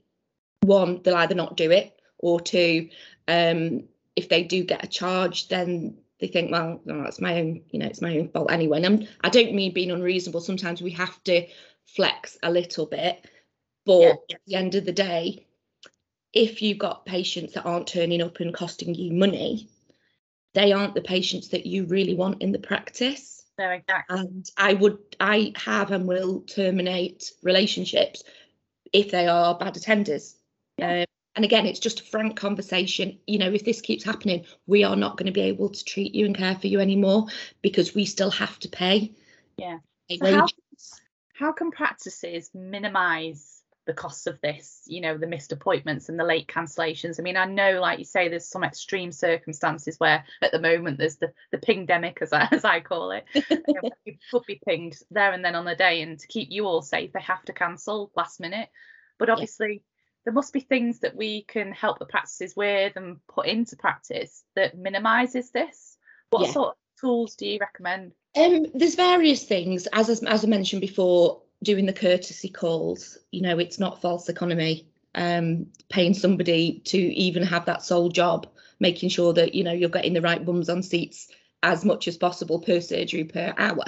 one, 0.62 1.02
they'll 1.04 1.16
either 1.16 1.36
not 1.36 1.56
do 1.56 1.72
it 1.72 2.00
or 2.18 2.40
two, 2.42 2.90
um, 3.28 3.84
if 4.16 4.30
they 4.30 4.44
do 4.44 4.64
get 4.64 4.84
a 4.84 4.88
charge, 4.88 5.48
then 5.48 5.98
they 6.20 6.28
think, 6.28 6.52
well, 6.52 6.80
no, 6.86 7.10
my 7.20 7.40
own, 7.40 7.62
you 7.72 7.80
know, 7.80 7.88
it's 7.88 8.02
my 8.02 8.18
own 8.18 8.30
fault 8.30 8.52
anyway. 8.52 8.78
And 8.78 8.86
I'm, 8.86 9.08
I 9.24 9.30
don't 9.30 9.54
mean 9.54 9.74
being 9.74 9.92
unreasonable. 9.92 10.42
Sometimes 10.42 10.82
we 10.82 10.92
have 10.92 11.22
to 11.24 11.48
flex 11.86 12.38
a 12.44 12.52
little 12.52 12.86
bit, 12.86 13.26
but 13.86 14.02
Yeah. 14.02 14.36
at 14.36 14.42
the 14.46 14.56
end 14.56 14.76
of 14.76 14.86
the 14.86 14.92
day, 14.92 15.46
if 16.34 16.62
you've 16.62 16.80
got 16.80 17.06
patients 17.06 17.54
that 17.54 17.66
aren't 17.66 17.88
turning 17.88 18.22
up 18.22 18.40
and 18.40 18.54
costing 18.54 18.96
you 18.96 19.14
money, 19.14 19.70
they 20.54 20.72
aren't 20.72 20.96
the 20.96 21.02
patients 21.02 21.50
that 21.50 21.66
you 21.66 21.86
really 21.86 22.16
want 22.16 22.42
in 22.42 22.52
the 22.52 22.60
practice. 22.60 23.44
no 23.58 23.70
exactly 23.70 24.18
And 24.18 24.50
I 24.58 24.74
would, 24.74 24.98
I 25.20 25.54
have 25.56 25.92
and 25.92 26.08
will 26.08 26.42
terminate 26.42 27.32
relationships 27.44 28.24
if 28.92 29.12
they 29.12 29.28
are 29.28 29.58
bad 29.58 29.76
attenders. 29.76 30.36
Um, 30.82 31.06
and 31.36 31.46
again, 31.46 31.66
it's 31.66 31.80
just 31.80 32.02
a 32.02 32.04
frank 32.04 32.36
conversation. 32.36 33.20
You 33.26 33.40
know, 33.40 33.52
if 33.52 33.66
this 33.66 33.82
keeps 33.82 34.04
happening, 34.04 34.46
we 34.68 34.84
are 34.84 34.96
not 34.96 35.18
going 35.18 35.26
to 35.28 35.32
be 35.32 35.42
able 35.42 35.70
to 35.70 35.84
treat 35.84 36.14
you 36.14 36.26
and 36.26 36.38
care 36.38 36.56
for 36.56 36.68
you 36.68 36.80
anymore 36.80 37.26
because 37.62 37.96
we 37.96 38.06
still 38.06 38.32
have 38.32 38.60
to 38.60 38.70
pay. 38.70 39.14
Yeah. 39.58 39.80
So 40.12 40.32
how, 40.32 40.48
how 41.34 41.52
can 41.54 41.72
practices 41.72 42.52
minimize 42.54 43.63
the 43.86 43.94
costs 43.94 44.28
of 44.28 44.40
this 44.42 44.82
you 44.86 45.02
know 45.02 45.18
the 45.18 45.28
missed 45.28 45.52
appointments 45.52 46.10
and 46.10 46.20
the 46.20 46.24
late 46.24 46.48
cancellations. 46.48 47.20
I 47.20 47.24
mean 47.24 47.38
i 47.38 47.46
know 47.46 47.80
like 47.82 48.00
you 48.00 48.06
say 48.06 48.30
there's 48.30 48.48
some 48.48 48.64
extreme 48.64 49.12
circumstances 49.12 50.00
where 50.00 50.24
at 50.42 50.52
the 50.52 50.60
moment 50.60 50.98
there's 50.98 51.18
the 51.18 51.34
the 51.52 51.58
pingdemic 51.58 52.20
as 52.22 52.32
i, 52.34 52.48
as 52.52 52.64
I 52.66 52.80
call 52.80 53.12
it. 53.12 53.26
You 53.50 53.76
know, 53.82 53.90
you 54.06 54.16
could 54.32 54.46
be 54.46 54.60
pinged 54.66 54.98
there 55.12 55.32
and 55.32 55.44
then 55.44 55.56
on 55.56 55.66
the 55.66 55.76
day 55.76 56.02
and 56.02 56.20
to 56.20 56.28
keep 56.28 56.50
you 56.52 56.66
all 56.66 56.82
safe 56.82 57.12
they 57.14 57.22
have 57.22 57.44
to 57.46 57.54
cancel 57.54 58.12
last 58.16 58.40
minute. 58.40 58.70
But 59.20 59.30
obviously 59.30 59.84
there 60.26 60.34
must 60.34 60.54
be 60.54 60.60
things 60.62 61.00
that 61.00 61.16
we 61.16 61.44
can 61.44 61.72
help 61.72 62.00
the 62.00 62.06
practices 62.06 62.56
with 62.56 62.96
and 62.96 63.18
put 63.28 63.46
into 63.48 63.76
practice 63.76 64.44
that 64.56 64.78
minimizes 64.78 65.52
this. 65.52 65.98
What 66.30 66.44
Yeah. 66.48 66.52
sort 66.52 66.68
of 66.70 66.76
tools 67.00 67.36
do 67.36 67.46
you 67.48 67.60
recommend? 67.60 68.14
Um, 68.36 68.66
there's 68.74 68.96
various 68.96 69.44
things, 69.44 69.88
as 69.88 70.10
as 70.10 70.24
as 70.24 70.44
I 70.44 70.48
mentioned 70.48 70.82
before, 70.82 71.43
doing 71.64 71.86
the 71.86 71.94
courtesy 71.94 72.50
calls. 72.50 73.18
You 73.32 73.42
know, 73.42 73.58
it's 73.58 73.80
not 73.80 74.02
false 74.02 74.30
economy. 74.30 74.88
Um, 75.16 75.68
paying 75.90 76.16
somebody 76.16 76.82
to 76.86 76.98
even 76.98 77.44
have 77.44 77.66
that 77.66 77.84
sole 77.84 78.10
job, 78.10 78.48
making 78.80 79.10
sure 79.10 79.34
that 79.34 79.54
you 79.54 79.64
know 79.64 79.72
you're 79.72 79.90
getting 79.90 80.14
the 80.14 80.22
right 80.22 80.44
bums 80.44 80.70
on 80.70 80.82
seats 80.82 81.30
as 81.64 81.86
much 81.86 82.08
as 82.08 82.18
possible 82.18 82.60
per 82.60 82.82
surgery 82.82 83.24
per 83.24 83.54
hour. 83.58 83.86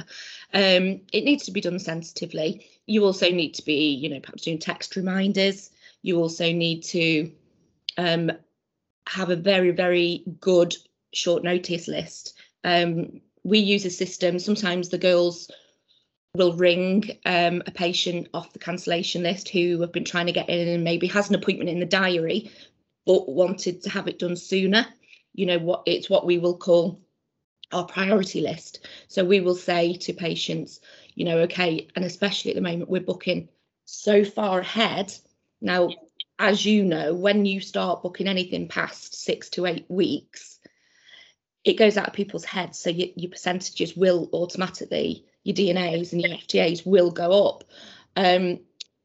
Um, 0.54 1.02
it 1.12 1.26
needs 1.26 1.46
to 1.46 1.52
be 1.52 1.62
done 1.62 1.80
sensitively. 1.80 2.66
You 2.88 3.04
also 3.04 3.30
need 3.30 3.56
to 3.56 3.66
be, 3.66 3.90
you 3.90 4.10
know, 4.10 4.22
perhaps 4.22 4.44
doing 4.44 4.60
text 4.60 4.96
reminders. 4.96 5.70
You 6.02 6.18
also 6.18 6.52
need 6.54 6.84
to 6.84 7.32
um, 7.98 8.32
have 9.08 9.30
a 9.30 9.36
very, 9.36 9.72
very 9.72 10.24
good 10.40 10.74
short 11.14 11.44
notice 11.44 11.88
list. 11.88 12.40
Um, 12.64 13.22
we 13.44 13.60
use 13.60 13.86
a 13.86 13.90
system. 13.90 14.40
Sometimes 14.40 14.90
the 14.90 14.98
girls 14.98 15.52
will 16.36 16.54
ring 16.54 17.18
um, 17.26 17.64
a 17.66 17.72
patient 17.72 18.28
off 18.34 18.54
the 18.54 18.60
cancellation 18.60 19.24
list 19.24 19.50
who 19.50 19.82
have 19.82 19.92
been 19.92 20.06
trying 20.06 20.28
to 20.28 20.32
get 20.32 20.50
in 20.50 20.68
and 20.68 20.84
maybe 20.84 21.08
has 21.08 21.30
an 21.30 21.36
appointment 21.36 21.70
in 21.70 21.80
the 21.80 21.86
diary, 21.86 22.52
but 23.06 23.30
wanted 23.30 23.84
to 23.84 23.90
have 23.90 24.08
it 24.08 24.20
done 24.20 24.36
sooner. 24.36 24.86
You 25.34 25.46
know 25.48 25.60
what? 25.60 25.84
It's 25.86 26.10
what 26.10 26.26
we 26.26 26.38
will 26.38 26.58
call 26.58 27.02
our 27.72 27.86
priority 27.86 28.42
list. 28.42 28.88
So 29.08 29.26
we 29.26 29.42
will 29.42 29.56
say 29.56 29.94
to 29.94 30.14
patients, 30.14 30.80
you 31.16 31.26
know, 31.26 31.40
okay, 31.40 31.88
and 31.96 32.06
especially 32.06 32.52
at 32.52 32.56
the 32.56 32.62
moment 32.62 32.90
we're 32.90 33.02
booking 33.02 33.50
so 33.86 34.24
far 34.24 34.60
ahead. 34.60 35.14
Now, 35.62 35.90
as 36.38 36.66
you 36.66 36.84
know, 36.84 37.14
when 37.14 37.46
you 37.46 37.62
start 37.62 38.04
booking 38.04 38.28
anything 38.28 38.68
past 38.68 39.16
six 39.16 39.50
to 39.52 39.66
eight 39.66 39.86
weeks, 39.88 40.60
it 41.64 41.74
goes 41.74 41.98
out 41.98 42.08
of 42.08 42.14
people's 42.14 42.46
heads. 42.46 42.78
So 42.78 42.90
your 42.90 43.32
percentages 43.32 43.96
will 43.96 44.30
automatically, 44.34 45.26
your 45.46 45.56
DNAs 45.56 46.12
and 46.12 46.22
your 46.22 46.32
FTAs 46.32 46.86
will 46.86 47.12
go 47.12 47.48
up. 47.48 47.64
Um, 48.18 48.60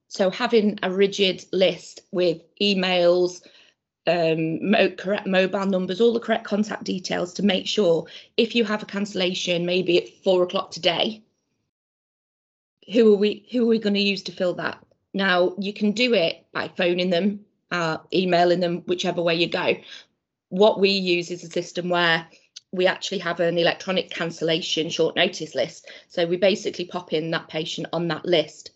so 0.08 0.30
having 0.30 0.78
a 0.82 0.90
rigid 0.90 1.44
list 1.52 2.00
with 2.10 2.42
emails, 2.60 3.42
um, 4.06 4.70
mo- 4.70 4.90
correct 4.90 5.26
mobile 5.26 5.66
numbers, 5.66 6.00
all 6.00 6.12
the 6.12 6.18
correct 6.18 6.44
contact 6.44 6.84
details 6.84 7.34
to 7.34 7.44
make 7.44 7.66
sure 7.66 8.06
if 8.36 8.54
you 8.54 8.64
have 8.64 8.82
a 8.82 8.86
cancellation, 8.86 9.66
maybe 9.66 9.98
at 9.98 10.08
four 10.24 10.42
o'clock 10.42 10.72
today, 10.72 11.22
who 12.92 13.14
are 13.14 13.18
we 13.18 13.46
who 13.52 13.62
are 13.62 13.68
we 13.68 13.78
going 13.78 13.94
to 13.94 14.00
use 14.00 14.22
to 14.24 14.32
fill 14.32 14.54
that? 14.54 14.84
Now 15.12 15.54
you 15.58 15.72
can 15.72 15.92
do 15.92 16.14
it 16.14 16.46
by 16.52 16.68
phoning 16.68 17.10
them, 17.10 17.44
uh, 17.70 17.98
emailing 18.12 18.60
them, 18.60 18.82
whichever 18.86 19.22
way 19.22 19.34
you 19.34 19.48
go. 19.48 19.76
What 20.48 20.80
we 20.80 20.90
use 20.90 21.30
is 21.30 21.44
a 21.44 21.50
system 21.50 21.90
where 21.90 22.26
we 22.72 22.86
actually 22.86 23.18
have 23.18 23.40
an 23.40 23.58
electronic 23.58 24.10
cancellation 24.10 24.90
short 24.90 25.16
notice 25.16 25.54
list. 25.54 25.90
So 26.08 26.26
we 26.26 26.36
basically 26.36 26.84
pop 26.84 27.12
in 27.12 27.32
that 27.32 27.48
patient 27.48 27.88
on 27.92 28.08
that 28.08 28.24
list. 28.24 28.70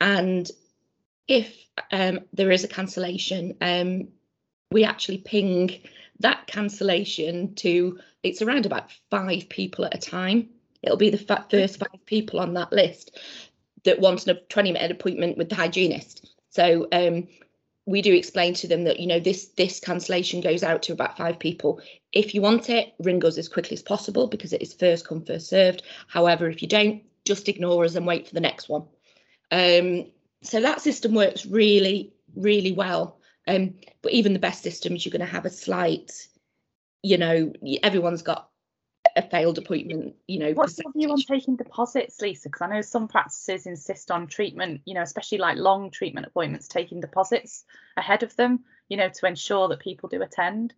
And 0.00 0.50
if 1.26 1.54
um, 1.92 2.20
there 2.32 2.50
is 2.50 2.64
a 2.64 2.68
cancellation, 2.68 3.56
um, 3.60 4.08
we 4.70 4.84
actually 4.84 5.18
ping 5.18 5.80
that 6.20 6.46
cancellation 6.46 7.54
to, 7.56 7.98
it's 8.22 8.42
around 8.42 8.66
about 8.66 8.90
five 9.10 9.48
people 9.48 9.84
at 9.84 9.94
a 9.94 9.98
time. 9.98 10.48
It'll 10.82 10.96
be 10.96 11.10
the 11.10 11.46
first 11.50 11.78
five 11.78 12.06
people 12.06 12.40
on 12.40 12.54
that 12.54 12.72
list 12.72 13.18
that 13.84 14.00
want 14.00 14.26
a 14.26 14.34
20 14.34 14.72
minute 14.72 14.90
appointment 14.90 15.36
with 15.36 15.48
the 15.48 15.54
hygienist. 15.54 16.26
So 16.50 16.88
um, 16.92 17.28
we 17.88 18.02
do 18.02 18.12
explain 18.12 18.52
to 18.52 18.68
them 18.68 18.84
that 18.84 19.00
you 19.00 19.06
know 19.06 19.18
this 19.18 19.46
this 19.56 19.80
cancellation 19.80 20.42
goes 20.42 20.62
out 20.62 20.82
to 20.82 20.92
about 20.92 21.16
five 21.16 21.38
people. 21.38 21.80
If 22.12 22.34
you 22.34 22.42
want 22.42 22.68
it 22.68 22.92
ring 22.98 23.24
us 23.24 23.38
as 23.38 23.48
quickly 23.48 23.74
as 23.74 23.82
possible 23.82 24.26
because 24.26 24.52
it 24.52 24.60
is 24.60 24.74
first 24.74 25.08
come 25.08 25.24
first 25.24 25.48
served. 25.48 25.82
However 26.06 26.50
if 26.50 26.60
you 26.60 26.68
don't 26.68 27.02
just 27.24 27.48
ignore 27.48 27.84
us 27.84 27.94
and 27.94 28.06
wait 28.06 28.28
for 28.28 28.34
the 28.34 28.40
next 28.40 28.68
one. 28.68 28.82
Um, 29.50 30.06
so 30.42 30.60
that 30.60 30.82
system 30.82 31.14
works 31.14 31.46
really 31.46 32.12
really 32.36 32.72
well. 32.72 33.18
Um, 33.46 33.74
but 34.02 34.12
even 34.12 34.34
the 34.34 34.38
best 34.38 34.62
systems 34.62 35.06
you're 35.06 35.12
going 35.12 35.26
to 35.26 35.34
have 35.34 35.46
a 35.46 35.50
slight 35.50 36.28
you 37.02 37.16
know 37.16 37.52
everyone's 37.82 38.22
got 38.22 38.47
a 39.18 39.22
failed 39.22 39.58
appointment, 39.58 40.14
you 40.26 40.38
know. 40.38 40.52
What's 40.52 40.78
your 40.78 40.92
view 40.92 41.10
on 41.10 41.20
taking 41.20 41.56
deposits, 41.56 42.20
Lisa? 42.20 42.48
Because 42.48 42.62
I 42.62 42.68
know 42.68 42.80
some 42.80 43.08
practices 43.08 43.66
insist 43.66 44.10
on 44.10 44.28
treatment, 44.28 44.82
you 44.84 44.94
know, 44.94 45.02
especially 45.02 45.38
like 45.38 45.56
long 45.56 45.90
treatment 45.90 46.26
appointments, 46.26 46.68
taking 46.68 47.00
deposits 47.00 47.64
ahead 47.96 48.22
of 48.22 48.34
them, 48.36 48.60
you 48.88 48.96
know, 48.96 49.08
to 49.08 49.26
ensure 49.26 49.68
that 49.68 49.80
people 49.80 50.08
do 50.08 50.22
attend. 50.22 50.72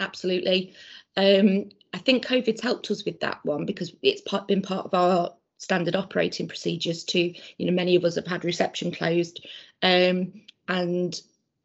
Absolutely. 0.00 0.74
Um, 1.16 1.68
I 1.92 1.98
think 1.98 2.26
COVID's 2.26 2.62
helped 2.62 2.90
us 2.90 3.04
with 3.04 3.20
that 3.20 3.44
one 3.44 3.66
because 3.66 3.94
it's 4.02 4.22
part, 4.22 4.48
been 4.48 4.62
part 4.62 4.86
of 4.86 4.94
our 4.94 5.34
standard 5.58 5.94
operating 5.94 6.48
procedures 6.48 7.04
too. 7.04 7.34
You 7.58 7.66
know, 7.66 7.72
many 7.72 7.96
of 7.96 8.04
us 8.04 8.16
have 8.16 8.26
had 8.26 8.44
reception 8.44 8.92
closed, 8.92 9.46
um, 9.82 10.32
and 10.68 11.20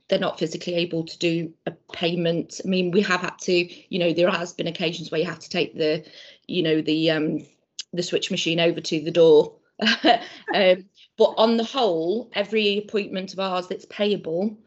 they're 0.09 0.19
not 0.19 0.39
physically 0.39 0.73
able 0.75 1.03
to 1.03 1.17
do 1.19 1.53
a 1.67 1.71
payment. 1.93 2.59
I 2.65 2.67
mean, 2.67 2.91
we 2.91 3.01
have 3.01 3.21
had 3.21 3.37
to, 3.41 3.53
you 3.93 3.99
know, 3.99 4.11
there 4.11 4.29
has 4.29 4.53
been 4.53 4.67
occasions 4.67 5.11
where 5.11 5.21
you 5.21 5.27
have 5.27 5.39
to 5.39 5.49
take 5.49 5.77
the, 5.77 6.03
you 6.47 6.63
know, 6.63 6.81
the 6.81 7.11
um, 7.11 7.45
the 7.93 8.03
switch 8.03 8.31
machine 8.31 8.59
over 8.59 8.81
to 8.81 9.01
the 9.01 9.11
door. 9.11 9.55
um, 10.03 10.85
but 11.17 11.33
on 11.37 11.57
the 11.57 11.63
whole, 11.63 12.29
every 12.33 12.79
appointment 12.79 13.33
of 13.33 13.39
ours 13.39 13.67
that's 13.67 13.85
payable, 13.85 14.57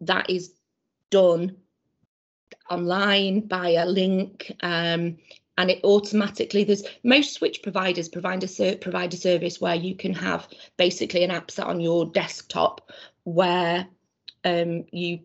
that 0.00 0.30
is 0.30 0.54
done 1.10 1.56
online 2.70 3.40
by 3.40 3.70
a 3.70 3.86
link. 3.86 4.52
Um, 4.62 5.18
and 5.58 5.70
it 5.70 5.82
automatically 5.82 6.62
there's 6.62 6.84
most 7.02 7.34
switch 7.34 7.62
providers 7.62 8.08
provide 8.08 8.44
a 8.44 8.48
ser- 8.48 8.76
provide 8.76 9.12
a 9.12 9.16
service 9.16 9.60
where 9.60 9.74
you 9.74 9.96
can 9.96 10.14
have 10.14 10.48
basically 10.76 11.24
an 11.24 11.32
app 11.32 11.50
set 11.50 11.66
on 11.66 11.80
your 11.80 12.06
desktop 12.06 12.92
where 13.24 13.86
um, 14.44 14.84
you 14.90 15.20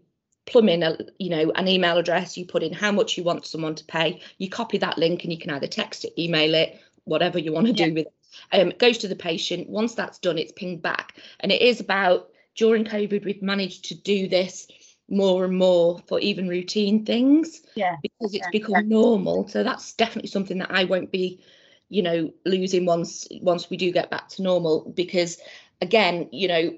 plumb 0.45 0.69
in 0.69 0.83
a 0.83 0.97
you 1.19 1.29
know 1.29 1.51
an 1.55 1.67
email 1.67 1.97
address 1.97 2.37
you 2.37 2.45
put 2.45 2.63
in 2.63 2.73
how 2.73 2.91
much 2.91 3.17
you 3.17 3.23
want 3.23 3.45
someone 3.45 3.75
to 3.75 3.85
pay 3.85 4.21
you 4.37 4.49
copy 4.49 4.77
that 4.77 4.97
link 4.97 5.23
and 5.23 5.31
you 5.31 5.39
can 5.39 5.51
either 5.51 5.67
text 5.67 6.03
it 6.03 6.21
email 6.21 6.53
it 6.53 6.79
whatever 7.05 7.39
you 7.39 7.53
want 7.53 7.65
to 7.65 7.73
yeah. 7.73 7.85
do 7.85 7.93
with 7.93 8.07
it 8.07 8.13
um, 8.51 8.69
it 8.69 8.79
goes 8.79 8.97
to 8.97 9.07
the 9.07 9.15
patient 9.15 9.69
once 9.69 9.95
that's 9.95 10.19
done 10.19 10.37
it's 10.37 10.51
pinged 10.51 10.81
back 10.81 11.15
and 11.39 11.51
it 11.51 11.61
is 11.61 11.79
about 11.79 12.29
during 12.55 12.83
covid 12.83 13.23
we've 13.23 13.41
managed 13.41 13.85
to 13.85 13.95
do 13.95 14.27
this 14.27 14.67
more 15.09 15.45
and 15.45 15.57
more 15.57 15.99
for 16.07 16.19
even 16.19 16.47
routine 16.47 17.05
things 17.05 17.61
yeah 17.75 17.95
because 18.01 18.33
it's 18.33 18.45
yeah. 18.45 18.51
become 18.51 18.73
yeah. 18.73 18.81
normal 18.97 19.47
so 19.47 19.63
that's 19.63 19.93
definitely 19.93 20.29
something 20.29 20.57
that 20.57 20.71
i 20.71 20.83
won't 20.83 21.11
be 21.11 21.41
you 21.89 22.01
know 22.01 22.31
losing 22.45 22.85
once 22.85 23.27
once 23.41 23.69
we 23.69 23.77
do 23.77 23.91
get 23.91 24.09
back 24.09 24.27
to 24.27 24.41
normal 24.41 24.91
because 24.95 25.37
again 25.81 26.27
you 26.31 26.47
know 26.47 26.73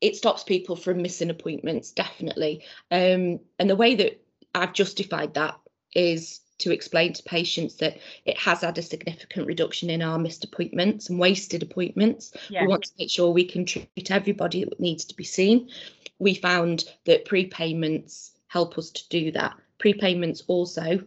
it 0.00 0.16
stops 0.16 0.42
people 0.44 0.76
from 0.76 1.02
missing 1.02 1.30
appointments 1.30 1.92
definitely. 1.92 2.64
Um, 2.90 3.40
and 3.58 3.68
the 3.68 3.76
way 3.76 3.94
that 3.96 4.20
i've 4.54 4.72
justified 4.72 5.34
that 5.34 5.56
is 5.94 6.40
to 6.60 6.72
explain 6.72 7.12
to 7.12 7.22
patients 7.22 7.76
that 7.76 7.98
it 8.24 8.38
has 8.38 8.60
had 8.60 8.78
a 8.78 8.82
significant 8.82 9.46
reduction 9.46 9.90
in 9.90 10.02
our 10.02 10.18
missed 10.18 10.44
appointments 10.44 11.08
and 11.08 11.18
wasted 11.18 11.62
appointments. 11.62 12.32
Yeah. 12.48 12.62
we 12.62 12.68
want 12.68 12.84
to 12.84 12.92
make 12.98 13.10
sure 13.10 13.30
we 13.30 13.46
can 13.46 13.64
treat 13.64 14.10
everybody 14.10 14.64
that 14.64 14.78
needs 14.78 15.06
to 15.06 15.16
be 15.16 15.24
seen. 15.24 15.70
We 16.18 16.34
found 16.34 16.84
that 17.06 17.24
prepayments 17.24 18.32
help 18.46 18.76
us 18.76 18.90
to 18.90 19.08
do 19.08 19.32
that. 19.32 19.56
Prepayments 19.78 20.42
also 20.46 21.02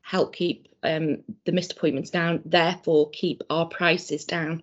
help 0.00 0.34
keep 0.34 0.68
um, 0.82 1.18
the 1.44 1.52
missed 1.52 1.72
appointments 1.72 2.10
down 2.10 2.42
therefore 2.44 3.10
keep 3.10 3.42
our 3.50 3.66
prices 3.66 4.24
down. 4.24 4.62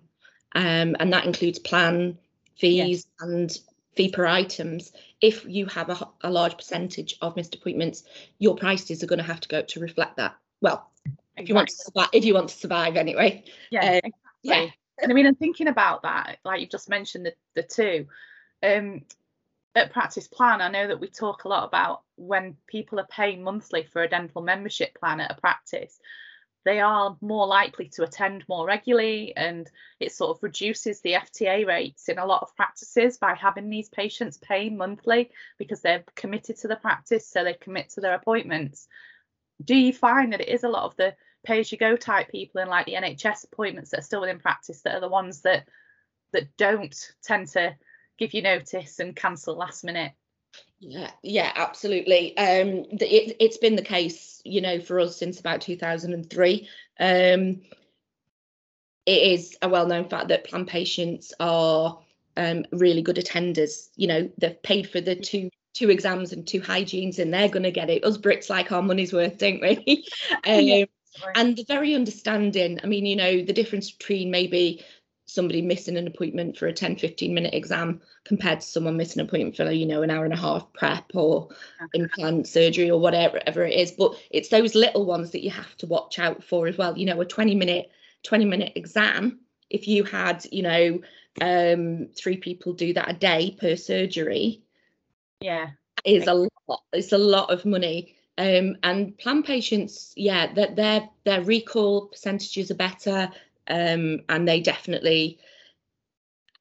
Um, 0.54 0.96
and 0.98 1.12
that 1.12 1.24
includes 1.24 1.58
plan 1.58 2.18
fees 2.56 3.06
yes. 3.06 3.06
and 3.20 3.58
fee 3.94 4.10
per 4.10 4.26
items, 4.26 4.92
if 5.20 5.44
you 5.44 5.66
have 5.66 5.90
a, 5.90 6.08
a 6.22 6.30
large 6.30 6.56
percentage 6.56 7.16
of 7.20 7.36
missed 7.36 7.54
appointments, 7.54 8.04
your 8.38 8.56
prices 8.56 9.02
are 9.02 9.06
going 9.06 9.18
to 9.18 9.24
have 9.24 9.40
to 9.40 9.48
go 9.48 9.58
up 9.58 9.68
to 9.68 9.80
reflect 9.80 10.16
that. 10.16 10.34
Well, 10.60 10.90
if 11.36 11.48
you 11.48 11.54
want 11.54 11.68
to 11.68 11.74
survive, 11.74 12.08
if 12.12 12.24
you 12.24 12.34
want 12.34 12.48
to 12.48 12.56
survive 12.56 12.96
anyway. 12.96 13.44
Yeah, 13.70 13.80
uh, 13.80 14.00
exactly. 14.04 14.12
yeah. 14.42 14.66
And 15.00 15.10
I 15.10 15.14
mean, 15.14 15.26
I'm 15.26 15.34
thinking 15.34 15.68
about 15.68 16.02
that, 16.02 16.38
like 16.44 16.60
you've 16.60 16.70
just 16.70 16.88
mentioned 16.88 17.26
the 17.26 17.34
the 17.54 17.62
two. 17.62 18.06
Um, 18.62 19.02
at 19.74 19.92
Practice 19.92 20.28
Plan, 20.28 20.60
I 20.60 20.68
know 20.68 20.86
that 20.88 21.00
we 21.00 21.08
talk 21.08 21.44
a 21.44 21.48
lot 21.48 21.64
about 21.64 22.02
when 22.16 22.56
people 22.66 23.00
are 23.00 23.06
paying 23.06 23.42
monthly 23.42 23.84
for 23.84 24.02
a 24.02 24.08
dental 24.08 24.42
membership 24.42 24.98
plan 24.98 25.20
at 25.20 25.30
a 25.30 25.40
practice, 25.40 25.98
they 26.64 26.80
are 26.80 27.16
more 27.20 27.46
likely 27.46 27.88
to 27.88 28.04
attend 28.04 28.44
more 28.48 28.66
regularly 28.66 29.36
and 29.36 29.70
it 29.98 30.12
sort 30.12 30.36
of 30.36 30.42
reduces 30.42 31.00
the 31.00 31.14
FTA 31.14 31.66
rates 31.66 32.08
in 32.08 32.18
a 32.18 32.26
lot 32.26 32.42
of 32.42 32.54
practices 32.56 33.18
by 33.18 33.34
having 33.34 33.68
these 33.68 33.88
patients 33.88 34.38
pay 34.38 34.70
monthly 34.70 35.30
because 35.58 35.80
they're 35.80 36.04
committed 36.14 36.56
to 36.58 36.68
the 36.68 36.76
practice 36.76 37.26
so 37.26 37.42
they 37.42 37.54
commit 37.54 37.90
to 37.90 38.00
their 38.00 38.14
appointments. 38.14 38.86
Do 39.64 39.76
you 39.76 39.92
find 39.92 40.32
that 40.32 40.40
it 40.40 40.48
is 40.48 40.64
a 40.64 40.68
lot 40.68 40.84
of 40.84 40.96
the 40.96 41.14
pay 41.44 41.60
as 41.60 41.72
you 41.72 41.78
go 41.78 41.96
type 41.96 42.30
people 42.30 42.60
and 42.60 42.70
like 42.70 42.86
the 42.86 42.94
NHS 42.94 43.44
appointments 43.44 43.90
that 43.90 44.00
are 44.00 44.04
still 44.04 44.20
within 44.20 44.38
practice 44.38 44.82
that 44.82 44.94
are 44.94 45.00
the 45.00 45.08
ones 45.08 45.42
that 45.42 45.68
that 46.32 46.56
don't 46.56 47.12
tend 47.22 47.48
to 47.48 47.76
give 48.18 48.32
you 48.34 48.42
notice 48.42 49.00
and 49.00 49.16
cancel 49.16 49.56
last 49.56 49.84
minute? 49.84 50.12
Yeah, 50.80 51.10
yeah, 51.22 51.52
absolutely. 51.54 52.36
Um, 52.36 52.86
it, 52.90 53.36
it's 53.38 53.58
been 53.58 53.76
the 53.76 53.82
case, 53.82 54.42
you 54.44 54.60
know, 54.60 54.80
for 54.80 54.98
us 54.98 55.16
since 55.16 55.38
about 55.38 55.60
2003. 55.60 56.68
Um, 56.98 57.62
it 59.06 59.22
is 59.32 59.56
a 59.62 59.68
well-known 59.68 60.08
fact 60.08 60.28
that 60.28 60.44
plan 60.44 60.66
patients 60.66 61.32
are 61.38 62.00
um, 62.36 62.64
really 62.72 63.02
good 63.02 63.16
attenders. 63.16 63.90
You 63.96 64.08
know, 64.08 64.30
they've 64.38 64.62
paid 64.62 64.90
for 64.90 65.00
the 65.00 65.16
two 65.16 65.50
two 65.74 65.88
exams 65.88 66.32
and 66.32 66.46
two 66.46 66.60
hygienes, 66.60 67.18
and 67.18 67.32
they're 67.32 67.48
going 67.48 67.62
to 67.62 67.70
get 67.70 67.88
it. 67.90 68.04
Us 68.04 68.18
Brits 68.18 68.50
like 68.50 68.72
our 68.72 68.82
money's 68.82 69.12
worth, 69.12 69.38
don't 69.38 69.60
we? 69.60 70.04
um, 70.46 70.60
yeah. 70.60 70.84
And 71.34 71.56
they're 71.56 71.64
very 71.76 71.94
understanding. 71.94 72.80
I 72.82 72.86
mean, 72.86 73.06
you 73.06 73.16
know, 73.16 73.44
the 73.44 73.52
difference 73.52 73.90
between 73.90 74.30
maybe 74.30 74.84
somebody 75.32 75.62
missing 75.62 75.96
an 75.96 76.06
appointment 76.06 76.56
for 76.56 76.66
a 76.66 76.72
10 76.72 76.96
15 76.96 77.34
minute 77.34 77.54
exam 77.54 78.00
compared 78.24 78.60
to 78.60 78.66
someone 78.66 78.96
missing 78.96 79.20
an 79.20 79.26
appointment 79.26 79.56
for 79.56 79.70
you 79.70 79.86
know 79.86 80.02
an 80.02 80.10
hour 80.10 80.24
and 80.24 80.34
a 80.34 80.36
half 80.36 80.72
prep 80.72 81.04
or 81.14 81.48
implant 81.94 82.46
surgery 82.46 82.90
or 82.90 83.00
whatever, 83.00 83.34
whatever 83.34 83.64
it 83.64 83.78
is. 83.78 83.92
But 83.92 84.14
it's 84.30 84.48
those 84.48 84.74
little 84.74 85.04
ones 85.04 85.30
that 85.30 85.42
you 85.42 85.50
have 85.50 85.76
to 85.78 85.86
watch 85.86 86.18
out 86.18 86.44
for 86.44 86.66
as 86.66 86.76
well. 86.76 86.96
You 86.96 87.06
know 87.06 87.20
a 87.20 87.24
20 87.24 87.54
minute 87.54 87.90
20 88.24 88.44
minute 88.44 88.72
exam 88.76 89.40
if 89.70 89.88
you 89.88 90.04
had 90.04 90.46
you 90.52 90.62
know 90.62 91.00
um 91.40 92.08
three 92.14 92.36
people 92.36 92.72
do 92.72 92.92
that 92.92 93.10
a 93.10 93.14
day 93.14 93.56
per 93.58 93.74
surgery 93.74 94.62
yeah. 95.40 95.70
is 96.04 96.26
a 96.26 96.34
lot 96.34 96.52
it's 96.92 97.12
a 97.12 97.18
lot 97.18 97.50
of 97.50 97.64
money. 97.64 98.14
Um, 98.38 98.76
and 98.82 99.16
plan 99.18 99.42
patients, 99.42 100.14
yeah, 100.16 100.52
that 100.54 100.76
their 100.76 101.08
their 101.24 101.42
recall 101.42 102.06
percentages 102.06 102.70
are 102.70 102.76
better 102.76 103.30
um, 103.68 104.20
and 104.28 104.48
they 104.48 104.60
definitely 104.60 105.38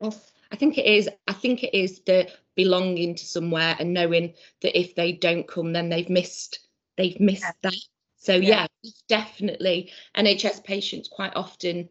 I 0.01 0.55
think 0.55 0.77
it 0.77 0.85
is 0.85 1.09
I 1.27 1.33
think 1.33 1.63
it 1.63 1.73
is 1.77 2.01
the 2.01 2.29
belonging 2.55 3.15
to 3.15 3.25
somewhere 3.25 3.75
and 3.79 3.93
knowing 3.93 4.33
that 4.61 4.77
if 4.77 4.95
they 4.95 5.11
don't 5.13 5.47
come 5.47 5.73
then 5.73 5.89
they've 5.89 6.09
missed 6.09 6.59
they've 6.97 7.19
missed 7.19 7.43
yeah. 7.43 7.51
that 7.63 7.75
so 8.17 8.35
yeah. 8.35 8.67
yeah 8.83 8.91
definitely 9.07 9.91
NHS 10.17 10.63
patients 10.63 11.07
quite 11.07 11.35
often 11.35 11.89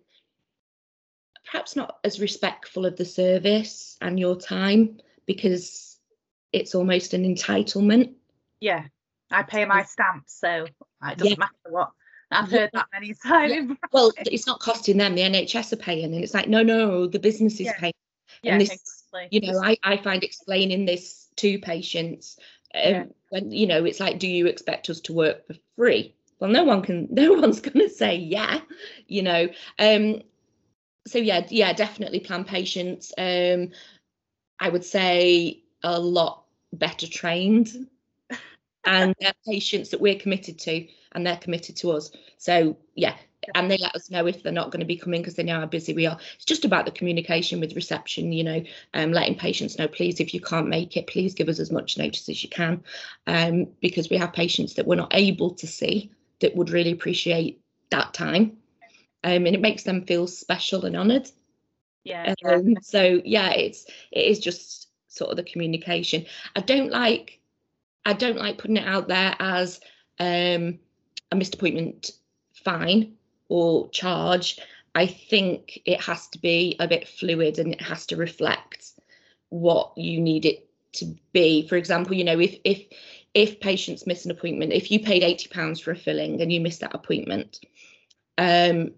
perhaps 1.50 1.76
not 1.76 1.98
as 2.04 2.20
respectful 2.20 2.84
of 2.84 2.96
the 2.96 3.04
service 3.04 3.96
and 4.00 4.20
your 4.20 4.36
time 4.36 4.98
because 5.26 5.98
it's 6.52 6.74
almost 6.74 7.14
an 7.14 7.24
entitlement 7.24 8.14
yeah 8.60 8.86
I 9.30 9.42
pay 9.44 9.64
my 9.64 9.84
stamp, 9.84 10.24
so 10.26 10.66
it 10.66 11.18
doesn't 11.18 11.30
Yeah. 11.32 11.36
matter 11.38 11.52
what. 11.68 11.92
I've 12.30 12.50
heard 12.50 12.70
that 12.72 12.86
many 12.92 13.14
times. 13.26 13.76
Well, 13.92 14.12
it's 14.18 14.46
not 14.46 14.60
costing 14.60 14.96
them. 14.98 15.14
The 15.14 15.22
NHS 15.22 15.72
are 15.72 15.76
paying, 15.76 16.14
and 16.14 16.22
it's 16.22 16.34
like, 16.34 16.48
no, 16.48 16.62
no, 16.62 17.06
the 17.06 17.18
business 17.18 17.54
is 17.54 17.66
Yeah. 17.66 17.78
paying. 17.78 17.92
yeah, 18.42 18.58
this- 18.58 18.70
exactly. 18.70 19.28
You 19.32 19.40
know, 19.52 19.60
I, 19.60 19.76
I 19.82 19.96
find 19.96 20.22
explaining 20.22 20.84
this 20.84 21.26
to 21.36 21.58
patients, 21.58 22.38
um, 22.74 22.92
Yeah. 22.92 23.04
when 23.30 23.50
you 23.50 23.66
know, 23.66 23.84
it's 23.84 23.98
like, 24.00 24.18
do 24.20 24.28
you 24.28 24.46
expect 24.46 24.88
us 24.88 25.00
to 25.00 25.12
work 25.12 25.46
for 25.46 25.54
free? 25.76 26.14
Well, 26.38 26.50
no 26.50 26.64
one 26.64 26.82
can. 26.82 27.08
No 27.10 27.32
one's 27.34 27.60
going 27.60 27.78
to 27.80 27.88
say 27.92 28.16
yeah. 28.16 28.60
You 29.08 29.22
know, 29.22 29.48
um, 29.78 30.22
so 31.06 31.18
yeah, 31.18 31.44
yeah, 31.50 31.72
definitely 31.72 32.20
plan 32.20 32.44
patients. 32.44 33.12
Um, 33.18 33.70
I 34.60 34.68
would 34.68 34.84
say 34.84 35.62
a 35.82 35.98
lot 35.98 36.44
better 36.72 37.08
trained, 37.08 37.68
and 38.84 39.14
they're 39.20 39.34
patients 39.46 39.90
that 39.90 40.00
we're 40.00 40.18
committed 40.18 40.58
to, 40.60 40.86
and 41.12 41.26
they're 41.26 41.36
committed 41.36 41.76
to 41.76 41.92
us. 41.92 42.10
So 42.38 42.76
yeah, 42.94 43.16
and 43.54 43.70
they 43.70 43.78
let 43.78 43.94
us 43.94 44.10
know 44.10 44.26
if 44.26 44.42
they're 44.42 44.52
not 44.52 44.70
going 44.70 44.80
to 44.80 44.86
be 44.86 44.96
coming 44.96 45.20
because 45.20 45.34
they 45.34 45.42
know 45.42 45.60
how 45.60 45.66
busy 45.66 45.92
we 45.94 46.06
are. 46.06 46.18
It's 46.34 46.44
just 46.44 46.64
about 46.64 46.84
the 46.84 46.92
communication 46.92 47.60
with 47.60 47.74
reception, 47.74 48.32
you 48.32 48.44
know, 48.44 48.62
um, 48.94 49.12
letting 49.12 49.36
patients 49.36 49.78
know, 49.78 49.88
please, 49.88 50.20
if 50.20 50.34
you 50.34 50.40
can't 50.40 50.68
make 50.68 50.96
it, 50.96 51.06
please 51.06 51.34
give 51.34 51.48
us 51.48 51.58
as 51.58 51.70
much 51.70 51.98
notice 51.98 52.28
as 52.28 52.42
you 52.42 52.48
can, 52.50 52.82
um, 53.26 53.66
because 53.80 54.10
we 54.10 54.16
have 54.16 54.32
patients 54.32 54.74
that 54.74 54.86
we're 54.86 54.96
not 54.96 55.14
able 55.14 55.54
to 55.54 55.66
see 55.66 56.10
that 56.40 56.54
would 56.56 56.70
really 56.70 56.92
appreciate 56.92 57.60
that 57.90 58.14
time, 58.14 58.56
um, 59.24 59.46
and 59.46 59.54
it 59.54 59.60
makes 59.60 59.82
them 59.82 60.04
feel 60.04 60.26
special 60.26 60.84
and 60.84 60.96
honoured. 60.96 61.30
Yeah, 62.04 62.34
yeah. 62.42 62.54
Um, 62.54 62.76
so 62.82 63.20
yeah, 63.24 63.50
it's 63.50 63.84
it 64.10 64.26
is 64.26 64.38
just 64.38 64.88
sort 65.08 65.30
of 65.30 65.36
the 65.36 65.42
communication. 65.42 66.24
I 66.56 66.60
don't 66.60 66.90
like 66.90 67.39
I 68.04 68.12
don't 68.12 68.38
like 68.38 68.58
putting 68.58 68.76
it 68.76 68.86
out 68.86 69.08
there 69.08 69.34
as 69.38 69.80
um, 70.18 70.78
a 71.30 71.36
missed 71.36 71.54
appointment 71.54 72.10
fine 72.64 73.14
or 73.48 73.88
charge. 73.90 74.58
I 74.94 75.06
think 75.06 75.80
it 75.84 76.00
has 76.00 76.26
to 76.28 76.38
be 76.38 76.76
a 76.80 76.88
bit 76.88 77.08
fluid 77.08 77.58
and 77.58 77.72
it 77.72 77.82
has 77.82 78.06
to 78.06 78.16
reflect 78.16 78.92
what 79.50 79.92
you 79.96 80.20
need 80.20 80.44
it 80.44 80.68
to 80.94 81.14
be. 81.32 81.66
For 81.66 81.76
example, 81.76 82.14
you 82.14 82.24
know, 82.24 82.40
if 82.40 82.56
if 82.64 82.82
if 83.34 83.60
patients 83.60 84.06
miss 84.06 84.24
an 84.24 84.30
appointment, 84.32 84.72
if 84.72 84.90
you 84.90 85.00
paid 85.00 85.22
eighty 85.22 85.48
pounds 85.48 85.80
for 85.80 85.92
a 85.92 85.96
filling 85.96 86.40
and 86.40 86.52
you 86.52 86.60
missed 86.60 86.80
that 86.80 86.94
appointment, 86.94 87.60
um, 88.38 88.92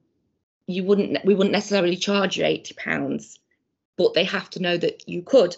you 0.67 0.85
wouldn't 0.85 1.25
we 1.25 1.35
wouldn't 1.35 1.53
necessarily 1.53 1.97
charge 1.97 2.37
you 2.37 2.45
80 2.45 2.75
pounds 2.75 3.39
but 3.97 4.15
they 4.15 4.25
have 4.25 4.49
to 4.51 4.61
know 4.61 4.77
that 4.77 5.09
you 5.09 5.23
could 5.23 5.57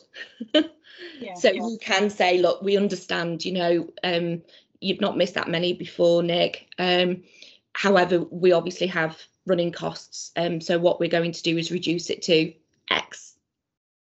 yeah, 1.18 1.34
so 1.34 1.50
yeah. 1.50 1.60
you 1.62 1.78
can 1.80 2.10
say 2.10 2.38
look 2.38 2.62
we 2.62 2.76
understand 2.76 3.44
you 3.44 3.52
know 3.52 3.88
um 4.02 4.42
you've 4.80 5.00
not 5.00 5.16
missed 5.16 5.34
that 5.34 5.48
many 5.48 5.72
before 5.72 6.22
nick 6.22 6.68
um 6.78 7.22
however 7.72 8.20
we 8.30 8.52
obviously 8.52 8.86
have 8.86 9.20
running 9.46 9.72
costs 9.72 10.32
um 10.36 10.60
so 10.60 10.78
what 10.78 11.00
we're 11.00 11.08
going 11.10 11.32
to 11.32 11.42
do 11.42 11.56
is 11.56 11.70
reduce 11.72 12.10
it 12.10 12.22
to 12.22 12.52
x 12.90 13.36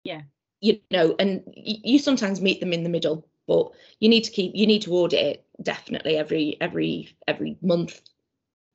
Yeah. 0.04 0.22
you 0.60 0.80
know 0.90 1.14
and 1.18 1.42
y- 1.46 1.80
you 1.84 1.98
sometimes 1.98 2.40
meet 2.40 2.60
them 2.60 2.72
in 2.72 2.82
the 2.82 2.88
middle 2.90 3.26
but 3.46 3.70
you 4.00 4.08
need 4.08 4.24
to 4.24 4.30
keep 4.30 4.52
you 4.54 4.66
need 4.66 4.82
to 4.82 4.92
audit 4.92 5.20
it 5.20 5.44
definitely 5.62 6.16
every 6.16 6.56
every 6.60 7.16
every 7.26 7.56
month 7.62 8.00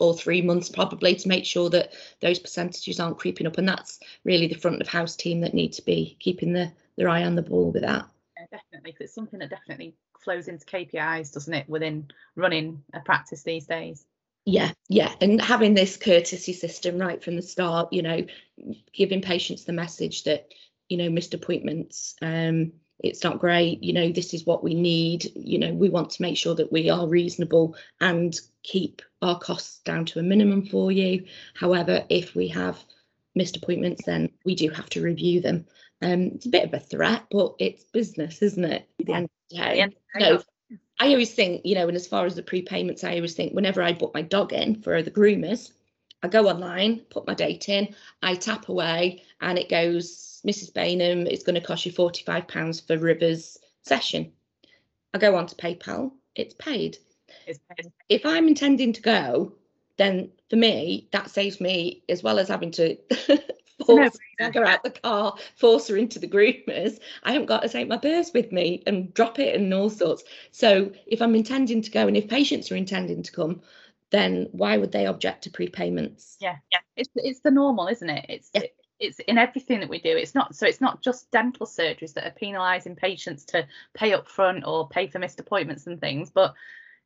or 0.03 0.17
three 0.17 0.41
months 0.41 0.69
probably 0.69 1.15
to 1.15 1.27
make 1.27 1.45
sure 1.45 1.69
that 1.69 1.93
those 2.19 2.39
percentages 2.39 2.99
aren't 2.99 3.19
creeping 3.19 3.47
up 3.47 3.57
and 3.57 3.67
that's 3.67 3.99
really 4.23 4.47
the 4.47 4.55
front 4.55 4.81
of 4.81 4.87
house 4.87 5.15
team 5.15 5.41
that 5.41 5.53
need 5.53 5.73
to 5.73 5.81
be 5.83 6.17
keeping 6.19 6.53
the, 6.53 6.71
their 6.97 7.09
eye 7.09 7.23
on 7.23 7.35
the 7.35 7.41
ball 7.41 7.71
with 7.71 7.83
that 7.83 8.05
Yeah, 8.37 8.45
definitely. 8.51 8.95
it's 8.99 9.13
something 9.15 9.39
that 9.39 9.49
definitely 9.49 9.95
flows 10.19 10.47
into 10.47 10.65
KPIs, 10.65 11.33
doesn't 11.33 11.53
it, 11.53 11.69
within 11.69 12.07
running 12.35 12.83
a 12.93 12.99
practice 13.01 13.43
these 13.43 13.65
days? 13.65 14.05
yeah 14.45 14.71
yeah 14.89 15.13
and 15.21 15.39
having 15.41 15.73
this 15.73 15.95
courtesy 15.97 16.53
system 16.53 16.97
right 16.97 17.23
from 17.23 17.35
the 17.35 17.41
start 17.41 17.91
you 17.93 18.01
know 18.01 18.25
giving 18.91 19.21
patients 19.21 19.63
the 19.63 19.73
message 19.73 20.23
that 20.23 20.53
you 20.89 20.97
know 20.97 21.09
missed 21.09 21.33
appointments 21.33 22.15
um 22.21 22.73
it's 23.03 23.23
not 23.23 23.39
great 23.39 23.83
you 23.83 23.93
know 23.93 24.11
this 24.11 24.33
is 24.33 24.45
what 24.45 24.63
we 24.63 24.73
need 24.73 25.29
you 25.35 25.59
know 25.59 25.71
we 25.73 25.89
want 25.89 26.09
to 26.09 26.21
make 26.21 26.37
sure 26.37 26.55
that 26.55 26.71
we 26.71 26.89
are 26.89 27.07
reasonable 27.07 27.75
and 28.01 28.39
keep 28.63 29.01
our 29.21 29.37
costs 29.37 29.79
down 29.79 30.05
to 30.05 30.19
a 30.19 30.23
minimum 30.23 30.65
for 30.65 30.91
you. 30.91 31.25
However 31.53 32.05
if 32.09 32.33
we 32.33 32.47
have 32.47 32.81
missed 33.35 33.57
appointments 33.57 34.05
then 34.05 34.29
we 34.45 34.55
do 34.55 34.69
have 34.69 34.89
to 34.89 35.01
review 35.01 35.41
them. 35.41 35.65
Um 36.01 36.31
it's 36.35 36.45
a 36.45 36.49
bit 36.49 36.63
of 36.63 36.73
a 36.73 36.79
threat 36.79 37.25
but 37.29 37.55
it's 37.59 37.83
business 37.83 38.41
isn't 38.41 38.63
it? 38.63 38.87
At 38.99 39.05
the 39.05 39.13
end 39.13 39.25
of 39.25 39.31
the 39.49 39.57
day 39.57 39.77
Yeah, 39.77 39.87
no, 40.17 40.41
I 40.99 41.09
always 41.09 41.33
think, 41.33 41.65
you 41.65 41.75
know, 41.75 41.87
and 41.87 41.97
as 41.97 42.07
far 42.07 42.25
as 42.25 42.35
the 42.35 42.43
prepayments, 42.43 43.03
I 43.03 43.15
always 43.15 43.33
think 43.33 43.53
whenever 43.53 43.81
I 43.81 43.91
book 43.91 44.13
my 44.13 44.21
dog 44.21 44.53
in 44.53 44.81
for 44.81 45.01
the 45.01 45.11
groomers, 45.11 45.71
I 46.21 46.29
go 46.29 46.47
online, 46.47 47.01
put 47.09 47.27
my 47.27 47.33
date 47.33 47.67
in, 47.67 47.93
I 48.21 48.35
tap 48.35 48.69
away, 48.69 49.23
and 49.41 49.59
it 49.59 49.69
goes, 49.69 50.32
Mrs. 50.45 50.73
Bainham, 50.73 51.25
it's 51.25 51.43
going 51.43 51.59
to 51.59 51.65
cost 51.65 51.85
you 51.85 51.91
£45 51.91 52.87
for 52.87 52.97
Rivers 52.97 53.57
session. 53.81 54.31
I 55.13 55.17
go 55.17 55.35
on 55.35 55.47
to 55.47 55.55
PayPal, 55.55 56.11
it's 56.35 56.55
paid. 56.55 56.97
It's 57.47 57.59
paid. 57.75 57.91
If 58.09 58.25
I'm 58.25 58.47
intending 58.47 58.93
to 58.93 59.01
go, 59.01 59.53
then 59.97 60.31
for 60.49 60.55
me, 60.55 61.07
that 61.11 61.29
saves 61.29 61.61
me 61.61 62.03
as 62.09 62.23
well 62.23 62.39
as 62.39 62.47
having 62.47 62.71
to 62.71 62.97
force 63.85 64.17
her 64.39 64.65
out 64.65 64.83
the 64.83 64.89
car, 64.89 65.35
force 65.55 65.87
her 65.87 65.97
into 65.97 66.19
the 66.19 66.27
groomers. 66.27 66.99
I 67.23 67.31
haven't 67.33 67.47
got 67.47 67.61
to 67.61 67.69
take 67.69 67.87
my 67.87 67.97
purse 67.97 68.31
with 68.33 68.51
me 68.51 68.83
and 68.87 69.13
drop 69.13 69.39
it 69.39 69.55
and 69.55 69.73
all 69.73 69.89
sorts. 69.89 70.23
So 70.51 70.91
if 71.05 71.21
I'm 71.21 71.35
intending 71.35 71.81
to 71.81 71.91
go 71.91 72.07
and 72.07 72.17
if 72.17 72.27
patients 72.27 72.71
are 72.71 72.75
intending 72.75 73.23
to 73.23 73.31
come, 73.31 73.61
then 74.09 74.47
why 74.51 74.77
would 74.77 74.91
they 74.91 75.05
object 75.05 75.43
to 75.43 75.49
prepayments? 75.49 76.37
Yeah, 76.39 76.57
yeah. 76.71 76.79
It's 76.95 77.09
it's 77.15 77.39
the 77.39 77.51
normal, 77.51 77.87
isn't 77.87 78.09
it? 78.09 78.25
It's 78.29 78.51
Yeah. 78.53 78.61
It's 79.03 79.19
in 79.19 79.37
everything 79.37 79.81
that 79.81 79.89
we 79.89 79.99
do. 79.99 80.15
It's 80.15 80.33
not 80.35 80.55
so 80.55 80.65
it's 80.65 80.81
not 80.81 81.01
just 81.01 81.29
dental 81.31 81.65
surgeries 81.65 82.13
that 82.13 82.25
are 82.25 82.39
penalising 82.41 82.97
patients 82.97 83.45
to 83.45 83.67
pay 83.93 84.13
up 84.13 84.27
front 84.27 84.63
or 84.65 84.87
pay 84.87 85.07
for 85.07 85.19
missed 85.19 85.39
appointments 85.39 85.87
and 85.87 85.99
things, 85.99 86.31
but 86.31 86.53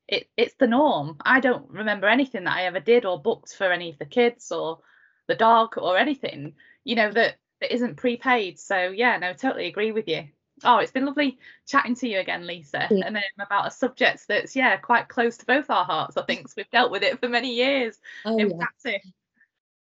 it 0.07 0.29
it's 0.38 0.55
the 0.55 0.67
norm. 0.67 1.17
I 1.25 1.39
don't 1.39 1.69
remember 1.69 2.07
anything 2.07 2.43
that 2.45 2.55
I 2.55 2.63
ever 2.65 2.79
did 2.79 3.05
or 3.05 3.21
booked 3.21 3.53
for 3.55 3.71
any 3.71 3.89
of 3.89 3.97
the 3.97 4.05
kids 4.05 4.51
or 4.51 4.79
the 5.27 5.36
dog 5.36 5.77
or 5.77 5.97
anything, 5.97 6.55
you 6.86 6.95
know, 6.95 7.12
that, 7.12 7.36
that 7.62 7.73
isn't 7.73 7.97
prepaid. 7.97 8.60
So 8.60 8.77
yeah, 8.89 9.17
no, 9.17 9.33
totally 9.33 9.67
agree 9.67 9.91
with 9.91 10.07
you. 10.07 10.29
Oh, 10.63 10.77
it's 10.77 10.91
been 10.91 11.05
lovely 11.05 11.38
chatting 11.67 11.95
to 11.95 12.07
you 12.07 12.19
again, 12.19 12.47
Lisa, 12.47 12.88
Yeah. 12.91 13.07
and 13.07 13.17
um, 13.17 13.23
about 13.39 13.67
a 13.67 13.71
subject 13.71 14.27
that's 14.27 14.55
yeah 14.55 14.77
quite 14.77 15.07
close 15.07 15.38
to 15.38 15.45
both 15.45 15.69
our 15.69 15.86
hearts. 15.86 16.17
I 16.17 16.23
think 16.23 16.47
we've 16.55 16.69
dealt 16.71 16.91
with 16.91 17.03
it 17.03 17.19
for 17.19 17.29
many 17.29 17.53
years 17.55 17.99
Oh, 18.25 18.38
in 18.38 18.49
yeah. 18.49 18.57
practice. 18.57 19.12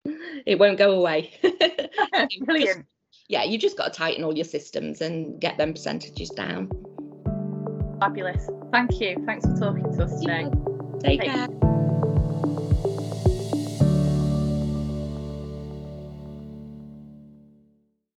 It 0.44 0.58
won't 0.58 0.78
go 0.78 0.92
away. 0.92 1.32
Brilliant. 2.40 2.86
yeah, 3.28 3.44
you 3.44 3.58
just 3.58 3.76
got 3.76 3.92
to 3.92 3.98
tighten 3.98 4.24
all 4.24 4.34
your 4.34 4.44
systems 4.44 5.00
and 5.00 5.40
get 5.40 5.56
them 5.56 5.72
percentages 5.72 6.30
down. 6.30 6.70
Fabulous. 8.00 8.48
Thank 8.72 9.00
you. 9.00 9.22
Thanks 9.24 9.46
for 9.46 9.54
talking 9.56 9.84
to 9.96 10.04
us 10.04 10.20
today. 10.20 10.48
Take 11.00 11.20
Take- 11.20 11.30
care. 11.30 11.48